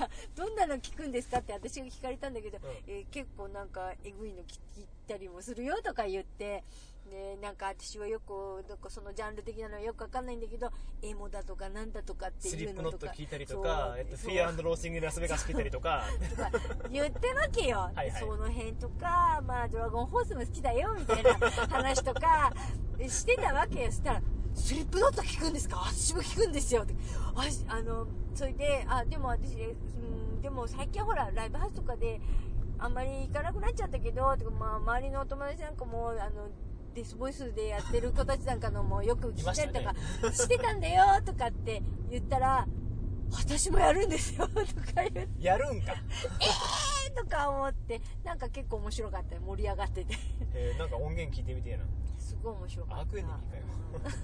[0.00, 6.64] やどんなの聞くんですかって私が聞かれたんだけど、うんえー結構なんかえぐいの聞いたりもするよとか言って
[7.10, 10.70] でなんか私はよくなんかそのジャンル的なのはよくわかんないんだけど
[11.02, 16.50] エモだとかなんだとかってスリップノットいうのとか聞いたりとかえっと、フィアローシングラスベガス聞いたりとかとか
[16.90, 17.78] 言ってるわけよ。
[17.78, 21.34] はいはいその辺とか、まあ、ドラゴンホースも好きだよ、みたいな
[21.68, 22.52] 話とか、
[23.08, 23.90] してたわけよ。
[23.90, 24.22] そしたら、
[24.54, 25.76] スリップノット聞くんですか？
[25.78, 26.82] 私も聞くんですよ。
[26.82, 26.94] って
[27.68, 32.20] あの、それで、あ、でも私、うん、でも最近ほら、ライブハウスとかで、
[32.78, 36.48] あんまり行かなくなっちゃったけど、とかまあ、周りのお友達なんかも、あの、
[36.94, 42.66] デスボイスでやってる子たちなんかのもよく聞いたりとかしてたんだよとかって言ったら、
[43.32, 44.64] 私もやるんですよとか
[44.96, 45.94] 言って、やるんか、
[46.40, 49.40] えーとか思って、なんか結構面白かったよ。
[49.42, 50.14] 盛り上がってて。
[50.54, 51.84] えーなんか音源聞いてみてえな。
[52.18, 53.02] すごい面白かった。
[53.02, 53.62] 悪エネミーかよ。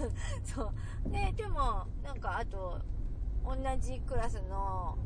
[0.00, 0.72] う んそ
[1.06, 1.10] う。
[1.10, 2.78] で、でも、なんかあと、
[3.44, 4.96] 同じクラスの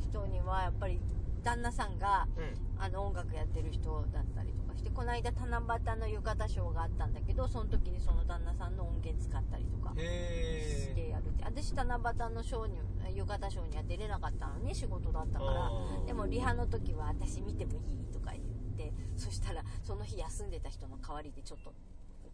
[0.00, 1.00] 人には、やっぱり、
[1.42, 2.54] 旦那さんがうん。
[2.78, 5.62] あの音楽やってる人だったりとかしてこの間七
[5.94, 11.44] 夕の浴衣ショーがあったんだけどその時にその旦那さんの音源使ったりとかへしてやるって。
[11.44, 12.78] 私七夕のショーに
[13.14, 15.70] 浴衣ショーには出れなかったのね仕事だったから
[16.06, 18.44] でもリハの時は私見てもいいとか言っ
[18.76, 21.72] てそしたらその日休んでた人の代わりでちょっと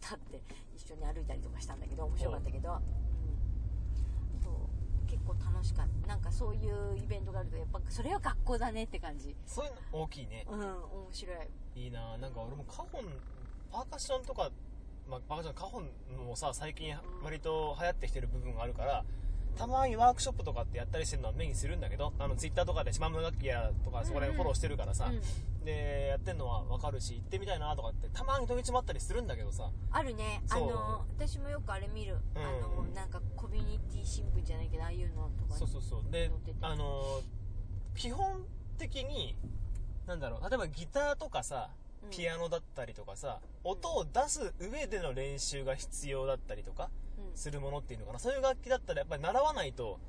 [0.00, 0.40] 立って
[0.74, 2.78] 一緒に歩いたりとかしたんだけど面白かったけど、
[5.08, 6.08] 結構楽しかった。
[6.08, 9.34] なんかそういうイベントがあるとやっぱそれは学校だねって感じ。
[9.44, 10.46] そういうの大きいね。
[10.48, 10.72] うん面
[11.10, 11.36] 白い
[11.84, 12.16] いいな。
[12.18, 13.04] なんか俺もカホン
[13.70, 14.50] パーカッションとか、
[15.08, 19.04] まあ、パーカッションカホンもさ最近割と流行ってきてる部分があるから
[19.56, 25.64] たまにワークショップとかってやったりしてるのは目にするんだけどあのツイッターとかで島村楽器やとかそこら辺フォローしてるからさ、うん。
[25.64, 29.70] でやってんのは分かるし行ってみたいなとかってたまに土日もあったりするんだけどさ。
[29.90, 30.42] あるね。
[30.50, 36.12] あの私もよくあれ見る、うんあのなんかコミュニティ新聞じゃないけどああいうのとかそうそうそう。
[36.12, 36.30] で
[36.62, 37.20] あの
[37.96, 38.44] 基本
[38.78, 39.36] 的に
[40.08, 40.48] なんだろう。
[40.48, 41.70] 例えばギターとかさ
[42.02, 42.10] うん。
[42.10, 47.36] ピアノだったりとかさ、音を出す上での練習が必要だったりとかうん。
[47.36, 48.18] するものっていうのかな。
[48.18, 50.00] そういう楽器だったらやっぱり習わないと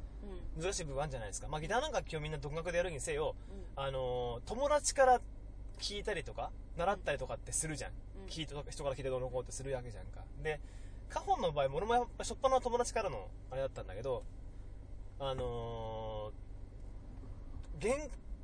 [0.55, 0.63] うん。
[0.63, 3.35] 難しい部分あるんじゃないですか、まあ、ギターなんか今日みんな独学でやるにせよ、
[3.75, 3.83] うん。
[3.83, 5.21] あの友達から
[5.79, 7.91] 聞いたりとか習ったりとかってするじゃん、
[8.23, 8.29] うん。
[8.29, 10.23] 聞いた人から聞いてどうのこうってするわけじゃんか。
[10.41, 10.59] で
[11.09, 14.23] カホンの場合も俺もやっぱ初っ端の友達からのあれだったんだけど
[15.19, 17.79] あのー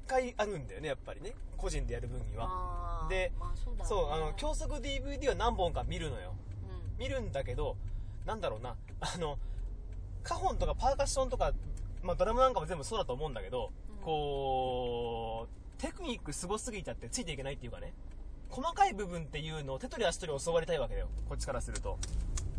[0.07, 1.33] 限界あるんだよねやっぱりね。
[1.57, 3.07] 個人でやる分には。
[3.09, 3.85] でまあそうね。
[3.85, 6.35] そうあの教則 DVD は何本か見るのよ。
[6.69, 7.03] うん。
[7.03, 7.75] 見るんだけど
[8.25, 8.75] なんだろうな。
[8.99, 9.37] あの
[10.23, 11.53] カホンとかパーカッションとか、
[12.03, 14.03] まあ、ドラムなんかも全部そうだと思うんだけど、うん。
[14.03, 17.93] こうテクニックすごすぎちゃってついていけないっていうかね。
[18.49, 21.07] 細かい部分っていうのを手取り足取り教わりたいわけだよ。
[21.27, 21.97] こっちからすると、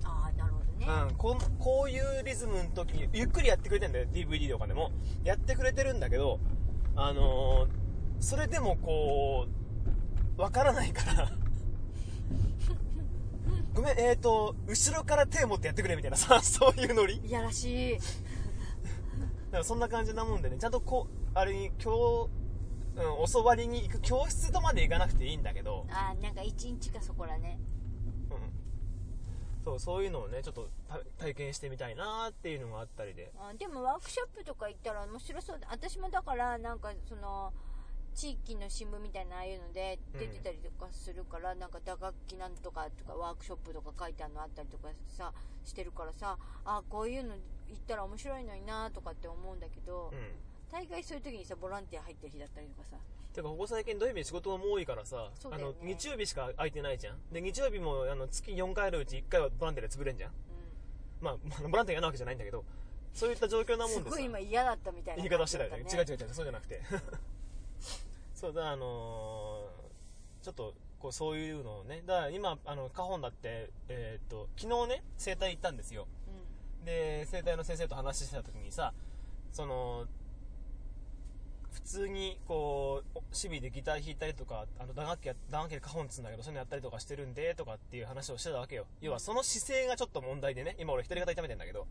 [0.04, 4.06] ああなるほどね、うん、こんこういうリズムの時にゆっくりやってくれてんだよ。
[4.12, 4.90] DVD とかでも。
[5.24, 6.38] やってくれてるんだけど
[6.96, 7.86] あのー
[8.18, 9.46] それでもこ
[10.38, 11.30] うわからないから。
[13.74, 17.18] ごめんえーと後ろから手を持ってやってくれみたいなさ そういうノリ。
[17.18, 17.98] いやらしい。
[17.98, 20.56] だからそんな感じなもんでね。
[20.58, 22.30] ちゃんとこうあれに今日、
[22.96, 27.58] うん、教わりに行く教室とまで行かなくていいんだけど、あーなんか一日かそこらね。
[27.60, 27.75] うん、
[29.66, 33.32] そうそういうのをねちょっとた体験してみたいなっていうのがあったりで。
[33.36, 37.52] あでもワークショップとか行ったら面白そうだ私もだからなんかその
[38.14, 45.32] 地域の新聞みたいなああいうので出てたりとかするから、なんか打楽器なんとかとかワークショップとか書いてあるのあったりとかさ
[45.64, 47.40] してるからさあこういうの行
[47.76, 50.18] ったら面白いのになとかって思うんだけど、うん。
[50.70, 52.96] 大概そういう時にさボランティア入ってる日だったりとかさ
[53.36, 57.16] てかここ最近土曜日仕事も多いからさ、あの日曜日しか空いてないじゃん。
[57.30, 60.30] で日曜日もあの月4回あるうち1回はボランティアで潰れんじゃん。
[60.30, 60.34] う
[61.20, 62.64] まあまあボランティア嫌なわけじゃないんだけど。
[63.12, 65.78] そういった状況なんもんすごい今嫌だったみたいな言い方してたよね。
[65.90, 66.34] 違う違うう違う。
[66.34, 66.82] そうじゃなくて。
[68.34, 72.02] そうだあのーちょっとこうそういうのをね。
[72.06, 76.06] だから今あのカホンだってえーっと昨日ね整体行ったんですよ。
[76.84, 78.94] で整体の先生と話してた時にさ
[79.50, 80.06] その
[81.76, 88.86] 普通にこう趣味でギター弾いたりとかあの打楽器や打楽器でカホンっつうんだけどそういうのやったりとかしてるんでとかっていう話をしてたわけよ。
[89.02, 91.86] 要はその姿勢がちょっと問題でね今俺左肩痛めてんだけど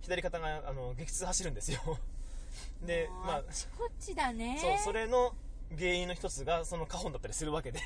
[0.00, 1.98] 左肩があの激痛走るんですよ。
[2.82, 4.58] でまああっちこっちだね。
[4.60, 5.34] そうそれの
[5.76, 7.80] 原因の一つがそのカホンだったりするわけで。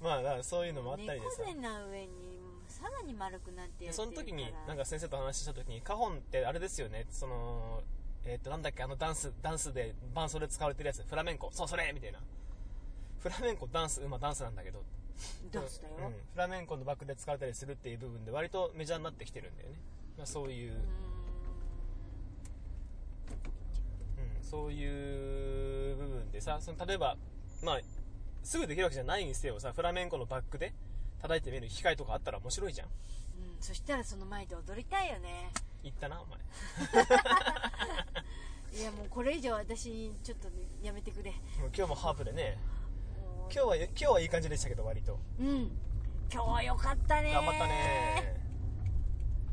[0.00, 1.42] まあだからそういうのもあったりでさ。
[1.42, 2.34] 猫背な上に
[2.68, 7.82] さらに丸くなってその時になんか先生と話した時にカホンってあれですよねその
[8.26, 11.02] えっ、となんだっけあのダンスダンスで伴奏で使われてるやつ。
[11.02, 11.50] フラメンコ。
[11.52, 12.18] そうそれみたいな。
[13.20, 14.82] フラメンコダンスまあダンスなんだけど。
[15.52, 19.76] ダンスだよ、うん、フラメンコのバックで使われたりするっていう部分で割とメジャーになってきてるんだよね、
[20.18, 20.78] まあ、そういう、うう
[24.40, 27.16] ん、そういう部分でさその例えば
[27.62, 27.80] まあ
[28.42, 30.74] すぐできるわけじゃないにせよさフラメンコのバックで
[31.22, 32.94] 叩いてみる機会とかあったら面白いじゃんん、うん、
[33.60, 35.50] そしたらその前で踊りたいよね
[35.84, 36.40] 言ったなお前。
[38.74, 41.30] いやもうこれ以上私ちょっとねやめてくれ。
[41.30, 42.58] もう今日もハープでね。
[43.52, 45.20] 今日は今日はいい感じでしたけど割と。
[45.38, 45.70] うん。
[46.32, 48.40] 今日はよかったね頑張ったね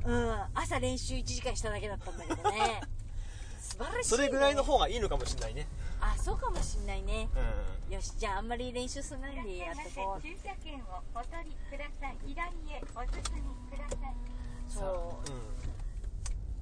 [0.05, 0.43] うん。
[0.55, 2.81] 朝練習1時間しただけだったんだけどね。
[3.59, 5.67] 素晴らしい、ね、それぐらいの方がいいのかもしれないね。
[5.99, 7.29] あそうかもしんないね。
[7.89, 10.21] うよしじゃああんまり練習すんないでやってこう。
[10.21, 12.17] 駐車券をお取りください。
[12.25, 14.11] 左へお進みください。
[14.15, 14.17] ん
[14.69, 15.33] そうさ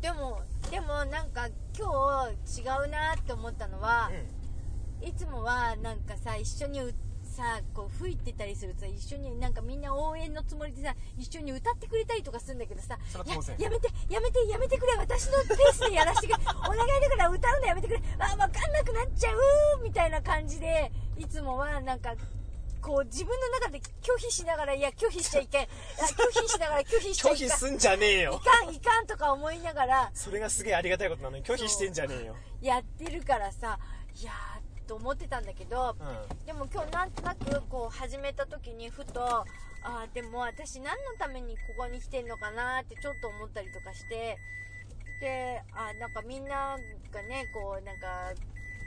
[0.02, 4.16] でもでもなんか今日違うなって思ったのはあ、うん。
[4.16, 4.40] うん
[5.02, 18.02] いつもはなんかさ一緒にうさこう吹いてたりするとさ一緒になんかみんな応援のつもりでさ一緒に歌ってくれたりとかするんだけどさややめてやめてやめてくれ私のペースでやらせてくれお願いだから歌うのやめてくれ。
[18.20, 22.14] あ分かんなくなっちゃうみたいな感じでいつもはなんか
[22.82, 25.64] こう自分の中で拒否しながらいや拒否しちゃいけん。
[26.00, 27.50] あ拒否しながら拒否しちゃ拒いけん。
[27.50, 30.12] 否すんじゃねえいよかんいかんとか思いながら。
[30.14, 32.36] それがすげえありがたいことなのに拒否してんじゃねえよ。
[32.62, 33.80] やってるからさ
[34.16, 36.46] いやーと思ってたんだけど、うん。
[36.46, 39.46] でも今日なんとなくこう始めた時にふと
[39.84, 44.38] あーでも私何のためにここに来てんのかなってちょっと思ったりとかして
[45.22, 46.78] であなんかみんな
[47.12, 48.34] がねこうなんか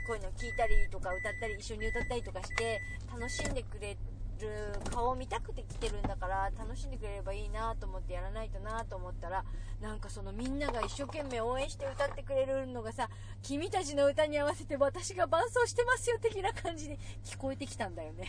[0.05, 3.97] こういうの聞いたりとか歌ったり一緒に歌ったりとかして楽しんでくれ
[4.39, 9.45] る顔を見たくて来てるんだから楽しんでくれればいいなと思ってやらないとなと思ったら
[9.81, 13.09] なんかそのみんなが一生懸命応援して歌ってくれるのがさ
[13.41, 18.27] 君たちの歌に合わせて私が伴奏してますよ的な感じで聞こえてきたんだよね。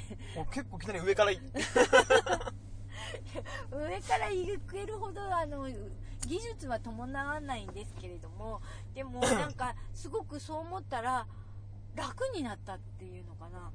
[0.53, 1.41] 結構いきなり上からい
[3.71, 5.69] 上から言えるほどあの
[6.27, 8.61] 技術は伴わないんですけれども
[8.95, 11.27] でもなんかすごくそう思ったら
[11.95, 13.71] 楽になったっていうのかな。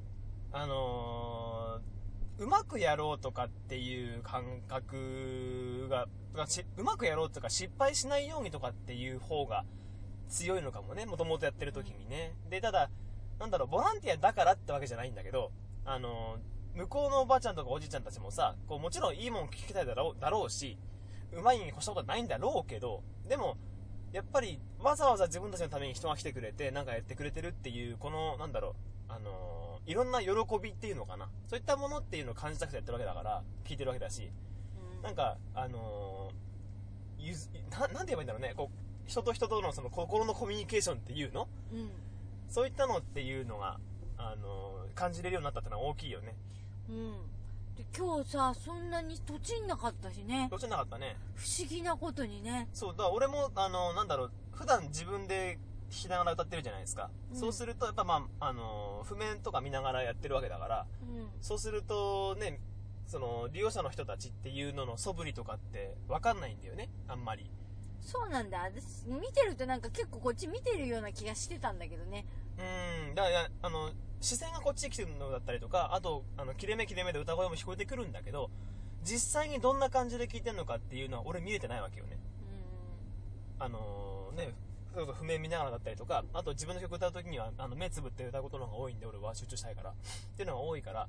[0.51, 6.07] あのー、うまくやろうとかっていう感覚が、
[6.77, 9.65] うまくやろうとか失敗しないようにとかっていう方が
[10.27, 12.33] 強いのかもね、もともとやってる時にね。
[12.49, 12.89] で、ただ、
[13.39, 15.51] なんだろう、ボランティアだからってわけじゃないんだけど、
[15.85, 20.77] あのー、向こうのおばあちゃんとかおじいちゃんたちもさ、こうもちろんいいもん聞きたいだろうだろうし、
[21.31, 23.57] うまいに越したことはないんだろうけど、でも、
[24.11, 30.29] やっぱりわざわざ自分たちのために人が来てくれて、なんかやってくれてるっていう、この、なんだろう、あのーいろんな喜
[30.61, 31.29] びっていうのかな。
[31.47, 34.29] そういったものっていうのを感じたくてやってるわけだから、聞いてるわけだし、
[34.97, 35.01] うん。
[35.01, 41.47] なんか、あのーゆずな、なんて言えばいいんだろうね、こう、人と人とのその心のコミュニケーションっていうの？
[41.73, 41.89] うん。
[42.49, 43.79] そういったのっていうのが、
[44.17, 46.35] あのー感じれるようになったってのは大きいよね。
[46.89, 47.13] うん
[47.79, 50.49] で今日さそんなにとちんなかったしね。
[50.51, 51.15] どっちなかったね。
[51.33, 52.67] 不思議なことにね。
[52.73, 55.57] そう、だから俺も、あの、なんだろう、普段自分で
[55.89, 57.09] 弾きながら歌ってるじゃないですか。
[57.31, 57.39] うん。
[57.39, 61.29] そうすると、やっぱまあ、あの、譜面とか見ながらやってるわけだから、うん。
[61.39, 62.59] そうするとね、
[63.07, 67.49] その、利用者の人たちっていうのの素振りとかってわかんないんだよね、あんまり。
[68.01, 68.59] そうなんだ。
[68.63, 72.25] 私見てるとなんか結構こっち見てるような気がしてたんだけどね
[72.59, 73.91] うん、だから、あの、
[74.21, 78.49] 視線がこっちに来てるのだったりとか、あと、あの、切れ目切れ目で歌声も聞こえてくるんだけど、
[79.03, 82.17] 実際にどんな感じで聞いてるのかっていうのは俺見れてないわけよね。
[83.59, 84.53] うあのね、
[84.93, 89.91] それこそ譜面見ながらだったりとか、あと自分の曲歌う時には、あの、目つぶって歌うことの方が多いんで、俺は集中したいから。
[89.91, 89.93] っ
[90.35, 91.07] ていうのが多いから、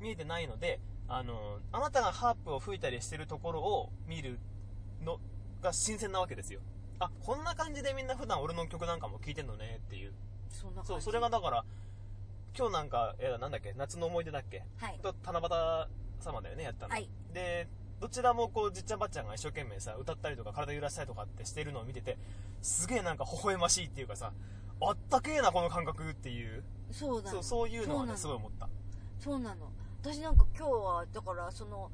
[0.00, 4.38] 見えてないので、あのあなたがハープを吹いたりしてるところを見る
[5.04, 5.18] の
[5.60, 6.60] が新鮮なわけですよ。
[7.00, 10.12] あ、こんな感じでみんな普段俺の曲なんかも聴いてんのねっていう。
[10.50, 10.88] んそんな感じ。
[10.88, 11.64] そう、それがだから、
[12.56, 14.64] 今日なんか、えーなんだっけ、夏の思い出だっけ？
[14.78, 14.98] はい。
[15.02, 15.88] と七夕
[16.24, 16.92] 様だよね、やったの。
[16.92, 17.08] はい。
[17.32, 17.68] で、
[18.00, 22.18] どちらもこう、じっちゃんばっちゃんが一生懸命さ、歌ったりとか体揺らしたりとかってしてるのを見てて、
[22.62, 24.32] すげえなんか微笑ましいっていうかさ、
[24.82, 28.68] あったけえな、この感覚っていう、そうなのそう、そういうのはね、すごい思った。
[29.18, 29.70] そうなの。
[30.02, 31.90] 私なんか今日はだからその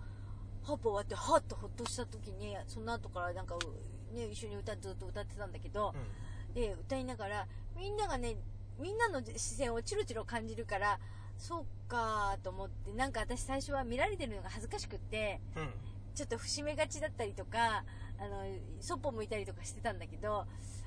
[0.63, 3.57] ハープ終わってハッとほっとした時にその後からなんか
[4.15, 6.01] ね一緒に歌ずっと歌ってたんだけどう、ん。
[6.57, 8.37] で歌いながらみんながね
[8.81, 10.99] みんなの視線をチロチロ感じるから
[11.37, 15.69] そうかと思ってなんか私最初は見られてるのが恥ずかしくってうん。
[16.15, 17.85] ちょっと節目がちだったりとか
[18.19, 18.47] あの
[18.81, 20.47] そっぽ向いたりとかしてたんだけど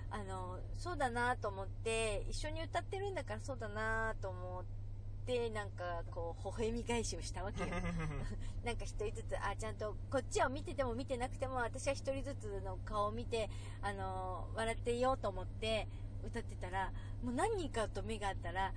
[0.10, 4.78] あのそうだなと思って一緒に歌ってるんだからそうだなと思って
[5.53, 7.67] なんかこう微笑み返しをしたわけよ。
[8.65, 13.47] なんか一人ずつあちゃんとこっちを見てても見てなくても私は一人ずつの顔を見て
[13.82, 15.88] あの笑っていようと思って
[16.23, 18.73] 歌ってたらもう何人かと目があったら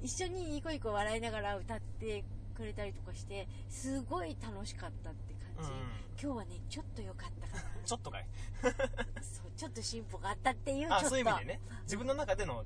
[0.00, 2.24] 一緒にニコニコ笑いながら歌って
[2.54, 5.78] くれたりとかしてすごい楽しかったって感じ、うん。
[6.20, 8.26] 今日はねちょっと良かったかな ちょっとかい。
[9.20, 11.08] そうちょっと進歩があったっていうちょっあ、と。
[11.10, 11.60] そういう意味でね。
[11.82, 12.64] 自分の中での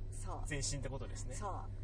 [0.49, 1.35] 前進ってことですね。
[1.35, 1.84] そう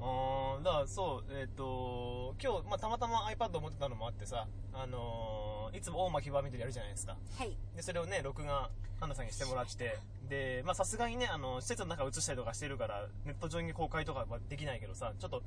[0.00, 7.16] あーだからそう、えっ、と、今日、まあ、たまたま iPad を持ってたのもあってさ、あのーいつも大巻き場みたいにやるじゃないですか。
[7.38, 15.42] はいで、それをね、録画、アンナさんにしてもらって、で、まあ、さすがにね、あの、施設の中映したりとかしてるから、ネット上に公開とかはできないけどさ、ちょっと、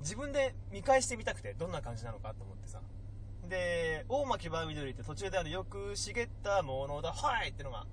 [0.00, 2.80] 自分で見返してみたくて、どんな感じなのかと思ってさ。
[3.48, 7.86] で、大巻き場緑って途中であるよく茂ったものだ、はいってのが、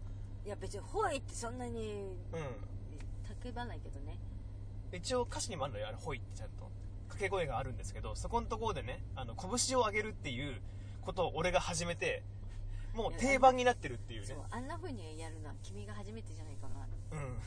[0.45, 2.77] いや別に「ほい」ってそんなにうん。
[3.43, 4.17] 叫ばないけどね
[4.93, 6.71] 一応歌詞にもあるのよ、あれ、ほいってちゃんと。
[7.07, 10.61] 掛け声があるんですけど、そこのところでね、あの、拳を上げるっていう
[11.01, 12.23] ことを俺が始めて、
[12.93, 14.37] もう定番になってるっていうねそう。
[14.49, 17.39] あんな風にやるのは君が初めてじゃないかなうん。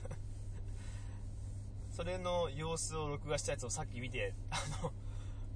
[1.90, 4.92] それの様子を録画したやつをさっき見て、あの、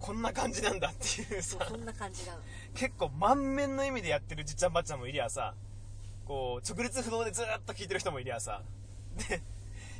[0.04, 2.40] こんな感じなんだっていうさそんな感じなの
[2.74, 5.54] 結構満面の意味でやってるじっちゃんばっちゃんもいりゃさ
[6.26, 8.62] こう直立不動でずーっと聞いてる人もいりゃさ
[9.28, 9.42] で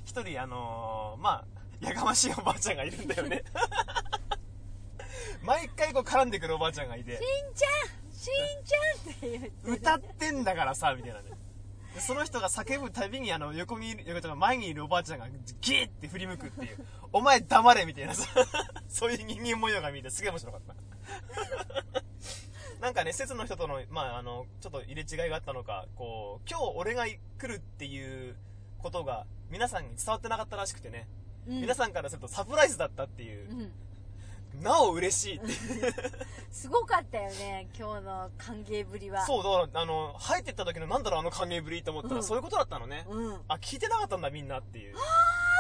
[0.05, 3.45] 一人あのーまあやかましいおばあちゃんがいるんだよね。
[5.43, 7.13] 毎回こう絡んでくるおばあちゃんがいて。
[7.13, 7.21] しん
[7.55, 11.31] ちゃんしんちゃんって言って歌ってんだからさみたいなね。
[11.95, 15.29] でその人が叫ぶたびにあの横にいる横とか前にいるおばあちゃんが
[15.61, 16.87] ギーって振り向くっていう。
[17.13, 18.27] お前黙れみたいなさ。
[18.89, 20.75] そういう人間模様が見えてすげえ面白かった。
[22.81, 28.37] なんかね施設の人との,、まあ、あのちょっと入れ違いがあったのかこう今日俺が来るっていう
[28.79, 31.09] ことが皆さんに伝わってなかったらしくてね、
[31.49, 31.61] うん。
[31.61, 33.51] 皆さんからするとサプライズだったっていう。
[33.51, 33.73] う、ん。
[34.63, 35.49] なお嬉しいって
[36.53, 39.27] すごかったよね今日の歓迎ぶりは。
[39.27, 42.23] そうだからあの入ってった時のなんだろうあの歓迎ぶりと思ったら、うん。
[42.23, 43.41] そういうことだったのね、うん。
[43.49, 44.95] あ聞いてなかったんだみんなっていう。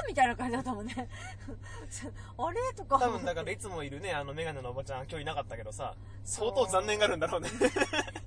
[0.07, 0.95] みたいな感じだったもんね。
[2.39, 2.61] あれ？
[2.77, 2.99] とか。
[2.99, 7.51] 多分だからいつもいるねあのメガネのおばちゃん今日いなかったけどさ相当残念があるんだろうね。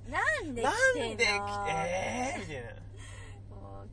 [0.09, 1.13] なんでな来てんの？
[1.13, 2.96] んでえーみたいもう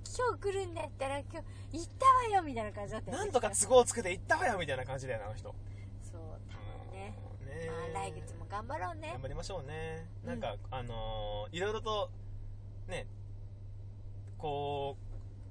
[0.04, 1.40] 今日来るんだったら今
[1.72, 3.16] 日行ったわよみたいな感じだったよ。
[3.16, 5.54] ねななんとか都合つけて行ったわよみたいな感じだよねあの人。
[6.02, 6.56] そう多
[6.90, 7.16] 分ね。
[7.40, 7.46] うん。
[7.46, 9.08] ねまあ来月も頑張ろうね。
[9.12, 10.06] 頑張りましょうね。
[10.22, 10.28] うん。
[10.28, 12.10] なんか、あのーいろいろと
[12.88, 13.06] ね
[14.38, 14.96] こ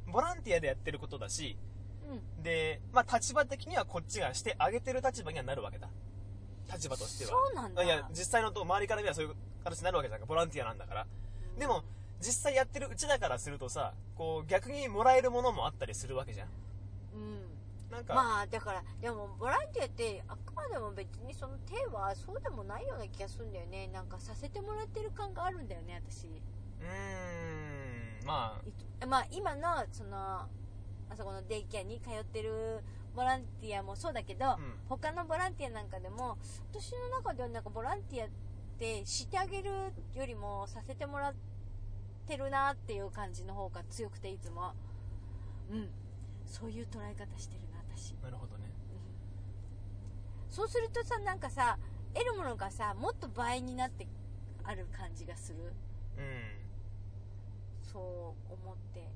[0.07, 1.57] うボランティアでやってることだし
[2.09, 2.43] うん。
[2.43, 5.89] でまあ立場的にはこっちがしてあげてる立場にはなるわけだ。
[6.71, 7.31] 立場としては。
[7.31, 7.83] そうなんだ。
[7.83, 9.33] いや実際のと周りから見ればそういう
[9.63, 10.25] 形になるわけじゃんか。
[10.25, 11.07] ボランティアなんだから。
[11.57, 11.83] でも
[12.23, 16.47] 実際やってるうちだからするとさこう逆にもらえるものもあったりするわけじゃん。
[17.13, 17.53] うん。
[17.91, 23.87] なんか、まあだからでもボランティアってあくまでも別にその手はそうでもないような気がするんだよね。
[23.93, 26.25] なんかさせてもらってる感があるんだよね私。
[26.25, 28.25] うーん。
[28.25, 28.59] ま
[29.01, 29.05] あ。
[29.05, 30.47] まあ今のそのあ
[31.15, 32.83] そこのデイケアに通ってる
[33.15, 34.73] ボランティアもそうだけど、うん。
[34.89, 36.37] 他のボランティアなんかでも
[36.71, 38.29] 私の中ではなんかボランティアっ
[38.79, 39.69] てしてあげる
[40.15, 41.52] よりもさせてもらって
[42.37, 44.73] るなっていう感じの方が強くていつも
[45.69, 45.89] うん。
[46.45, 48.13] そういう捉え方してるな私。
[48.21, 48.71] なるほどね。
[50.49, 51.79] そうするとさなんかさ
[52.13, 54.07] 得るものがさもっと倍になって
[54.63, 55.73] ある感じがする。
[56.17, 56.63] うん。
[57.81, 59.09] そう思って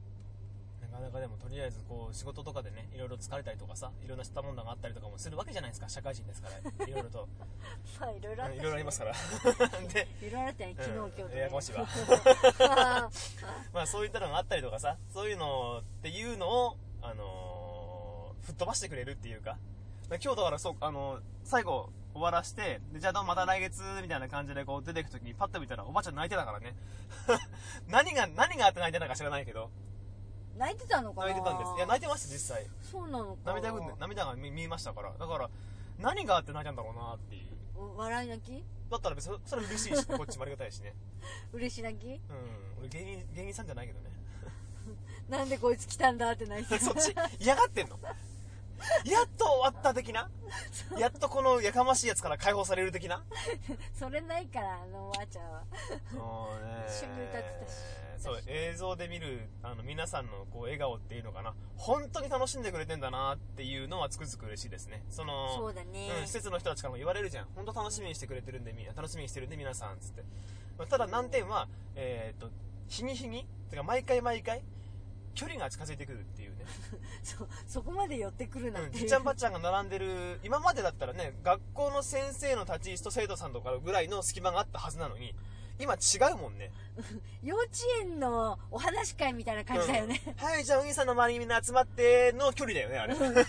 [0.92, 7.28] なかなかでもとりあえずこう仕事とかでねいろいろ疲れたりとかさいろんなしたもんだがあったりとかもするわけじゃないですか社会人ですからいろいろと。
[8.00, 9.14] まあいろいろあいろいろありますから。
[9.94, 11.88] でいろいろあったね昨日、うん今日と、ね、ややこしいわ
[12.60, 13.10] あ
[13.74, 19.58] まあそういったのがあったりとかさそういうのっていうのをあのー吹っ飛ばしてくれるっていうか。
[20.10, 26.76] 今日だからそうあのー最後終わらしてでじゃあどうもまた来月みたいな感じでこう出てく時にパッと見たらおばちゃん泣いてたからね。
[27.88, 29.66] 何が何があって泣いてたのか知らないけど。
[29.66, 29.87] ー
[30.58, 31.28] 泣いてたのかな？
[31.28, 31.72] 泣いてたんです。
[31.78, 32.66] いや泣いてました実際。
[32.82, 35.12] そうなのか涙ぐんで涙が見見えましたから。
[35.18, 35.50] だから
[36.00, 37.48] 何があって泣いたんだろうなっていう。
[37.98, 38.64] 笑い泣き？
[38.90, 40.94] だったら別にそれ嬉しいし こっちもありがたいしね。
[41.54, 42.08] 嬉し泣き？
[42.08, 42.20] うん。
[42.80, 44.10] 俺芸人芸人さんじゃないけどね。
[45.30, 48.00] なんでこいつ来たんだって泣いて そっち嫌がってんの？
[49.06, 50.30] やっと終わった的な？
[50.98, 53.24] やっとこのやかましいやつから解放される的な？
[53.98, 55.64] それないからあのおばあちゃんは。
[56.12, 56.86] そうね。
[56.88, 57.76] 一緒に歌ってたし
[58.28, 61.54] そう映像で見るあの皆さんのこう笑顔っていうのかな。
[61.78, 65.04] 本当に楽しんでくれてんだなっていうのはつくづく嬉しいですね。
[65.10, 67.48] そのそうだね、うん、施設の人たちからも言われるじゃん。
[67.56, 70.24] 本当楽しみにしてくれてるんでみ楽しみにしてるんで皆さんつって。
[70.78, 72.50] まあただ難点はえっ、と
[72.88, 74.64] 日に日にてか毎回毎回
[75.36, 76.66] 距離が近づいてくるっていうね。
[77.24, 85.36] そそこまで寄ってくるなんうん、て、じっちゃんばっちゃんが並んでる今までだったらね学校の先生の立ち位置と生徒さんとかぐらいの隙間があったはずなのに
[85.80, 86.72] 今違うもんね、
[87.44, 87.70] 幼稚
[88.02, 90.34] 園のお話会みたいな感じだよね、うん。
[90.34, 93.14] はいじゃあお兄さんの周りにみんな集まっての距離だよねあれ。
[93.14, 93.44] えー、こんな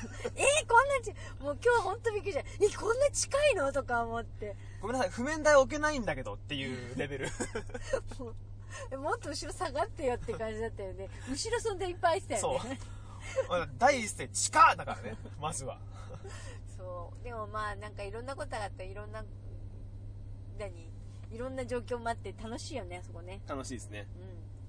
[1.02, 2.40] ちもう今日本当びっくりした。
[2.40, 2.44] え
[2.76, 3.72] こんな近いの？
[3.72, 4.56] とか思って。
[4.80, 7.28] ごめんなさい譜面台置けないんだけどっていうレベル。
[8.98, 11.08] もっと後ろ下がってよって感じだったよね。
[11.30, 12.68] 後ろそんでいっぱいいたよそう。
[12.68, 12.78] ね
[13.78, 15.78] 第一声近っだからねまずは。
[16.76, 17.24] そう。
[17.24, 19.24] でもまあなんかいろんなことがあっていろんな
[20.58, 20.97] 何？
[21.30, 23.40] いろんな状況もあって楽しいよねあそこね。
[23.46, 24.06] 楽しいですね。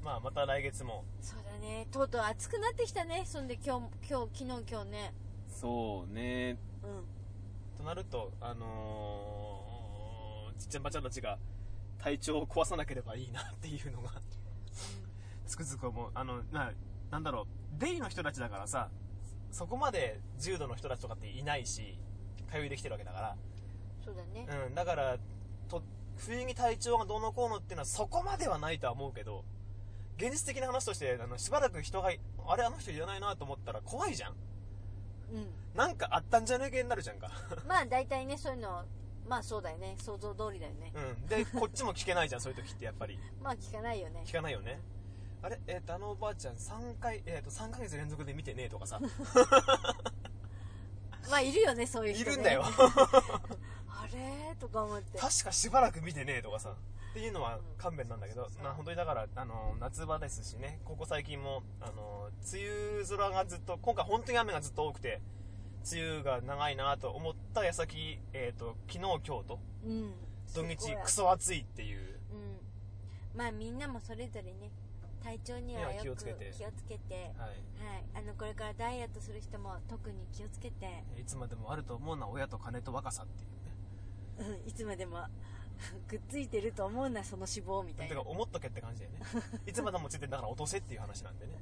[0.01, 0.05] うん。
[0.05, 1.05] まあまた来月も。
[1.21, 1.87] そうだね。
[1.91, 3.23] とうとう暑くなってきたね。
[3.25, 5.13] そんで今日今日昨日今日ね。
[5.47, 6.57] そうね。
[6.83, 7.05] うん。
[7.77, 11.37] となるとあのー、ちっちゃんばちゃんたちが
[11.97, 14.11] 体調を壊さなければいいなっていうのが
[15.45, 16.11] つくづく思う。
[16.13, 16.71] あのな
[17.09, 17.79] なんだろう。
[17.79, 18.89] デイの人たちだからさ
[19.51, 21.97] そこまで重度の人たちとかっていないし
[22.51, 23.35] 通いできてるわけだか
[24.03, 24.45] そうだね。
[24.47, 25.17] ら、うん、だから
[25.67, 25.81] と
[26.19, 29.43] 不意に体調がどうのこうのっていうのはそこまではないとは思うけど
[30.17, 32.11] 現実的な話としてあのしばらく人が
[32.47, 34.33] あれあの人いらないなと思ったら怖いじゃん
[35.31, 37.31] うんなんかあったんじゃねえけになるじゃんか
[37.67, 38.83] まあ大体ねそういうの
[39.29, 41.27] まあそうだよね想像通りだよねうん。
[41.27, 43.19] で、こっちも聞けないじゃん、そういう時ってやっぱり。
[43.43, 44.81] まあ聞かないよね聞かないよね。
[45.43, 45.59] あれ？
[45.67, 48.99] えっ、と、あのおばあちゃん3回、えっ、と、3ヶ月連続で見てねえとかさ。
[51.29, 52.63] まあいるよねそういう人、ね、いるんだよ。
[54.13, 55.17] あれとか思って。
[55.17, 56.75] 確かしばらく見てねえとかさ。
[57.11, 62.61] っていうのは勘弁なんだけど、まあ本当にだから、あの、夏場ですしね、ここ最近も、あの、梅
[62.99, 65.21] 雨空がずっと、今回本当に雨がずっと多くて、
[65.91, 70.13] 梅雨が長いなと思った矢先、えっ、と、昨日、今日と、うん。
[70.53, 72.19] 土日クソ暑いっていう。
[72.31, 73.37] うん。
[73.37, 74.71] まあみんなもそれぞれね
[75.23, 76.53] 体調にはよく気をつけて。
[76.57, 77.13] 気をつけて。
[77.15, 77.25] はい。
[77.29, 77.59] はい、
[78.15, 83.49] あのこれからダイエットする人も特に気をつけて、いつまでもあると思うのは親と金と若さっていう。
[83.51, 83.58] ね。
[84.39, 85.25] うん、いつまでも
[86.07, 88.15] くっついてると思うなその脂肪みたいな。
[88.15, 89.19] てか思っとけって感じだよね。
[89.65, 91.53] いつまでもついてんだから落とせっていう話なんでね。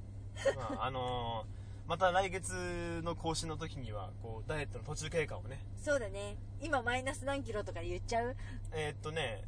[0.55, 5.57] まああのーまた来月の更新の時にはこうダイエットの途中経過をね。
[5.81, 6.35] そうだね。
[6.59, 8.35] 今マイナス何キロとか言っちゃう？
[8.73, 9.45] えーっとね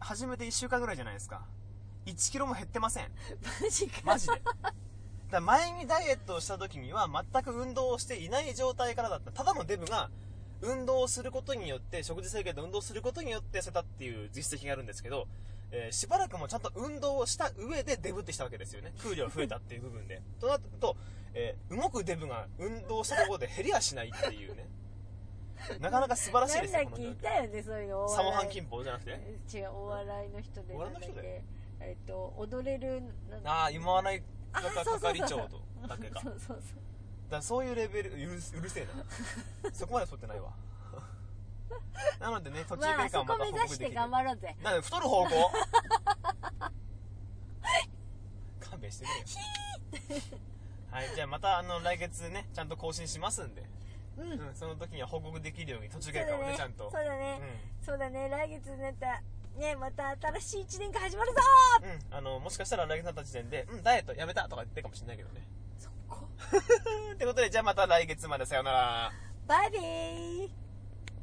[0.00, 1.46] 初めて1週間ぐらいじゃないですか。
[2.06, 3.12] 1キロも減ってません。
[3.62, 4.00] マジか。
[4.04, 4.42] マジで。
[5.30, 9.30] だ前にダイエットをした時には全く運動をしていない状態からだった。
[9.30, 10.10] ただのデブが
[10.62, 15.26] 運動をすることによって食事制限と運動することによって痩せたっていう実績があるんですけど、
[15.72, 18.92] えーしばらくもちゃんと運動をした上でデブってしたわけですよね。
[19.02, 20.22] 空量増えたっていう部分で。
[20.40, 20.96] となると、
[21.34, 24.68] えー動くデブが運動したところで減りはしないっていうね。
[25.80, 28.08] なかなか素晴らしいですよなんだっけいたよねそういうの。
[28.08, 29.58] サモハン金峰じゃなくて？
[29.58, 30.74] 違うお笑いの人で。
[30.74, 31.44] お笑いの人で
[31.80, 33.02] えっと踊れる
[33.44, 36.20] ああ今笑い係長とだけか。
[36.20, 36.91] そうそうそう
[37.32, 38.90] だそういうレベルうるうるせえな。
[39.74, 40.52] そこまで太ってないわ。
[42.20, 44.56] なのでね途中まあ経過をまたそこ目指して頑張ろうぜ。
[44.62, 45.30] なんで太る方向。
[48.60, 49.10] 勘弁してく
[50.08, 50.22] れよ。
[50.90, 53.64] はいじゃあまたあの来月ねちゃんと更新しますんで、
[54.18, 54.32] うん。
[54.32, 56.56] うん、その時には報告できるように途中経過をねだね。
[56.56, 56.90] ちゃんと。
[56.90, 57.40] そうだね、
[57.84, 58.28] そうだね。
[58.28, 59.22] 来月また
[59.56, 61.38] ねまた新しい1年が始まるぞ
[61.82, 65.46] うん、うん、あのもしかしたら来月になった時点でうんダイエットやめたとか言ってるかもしれないけどね
[67.14, 69.12] ってことでじゃあまた来月までさよなら。
[69.46, 70.61] バイビー。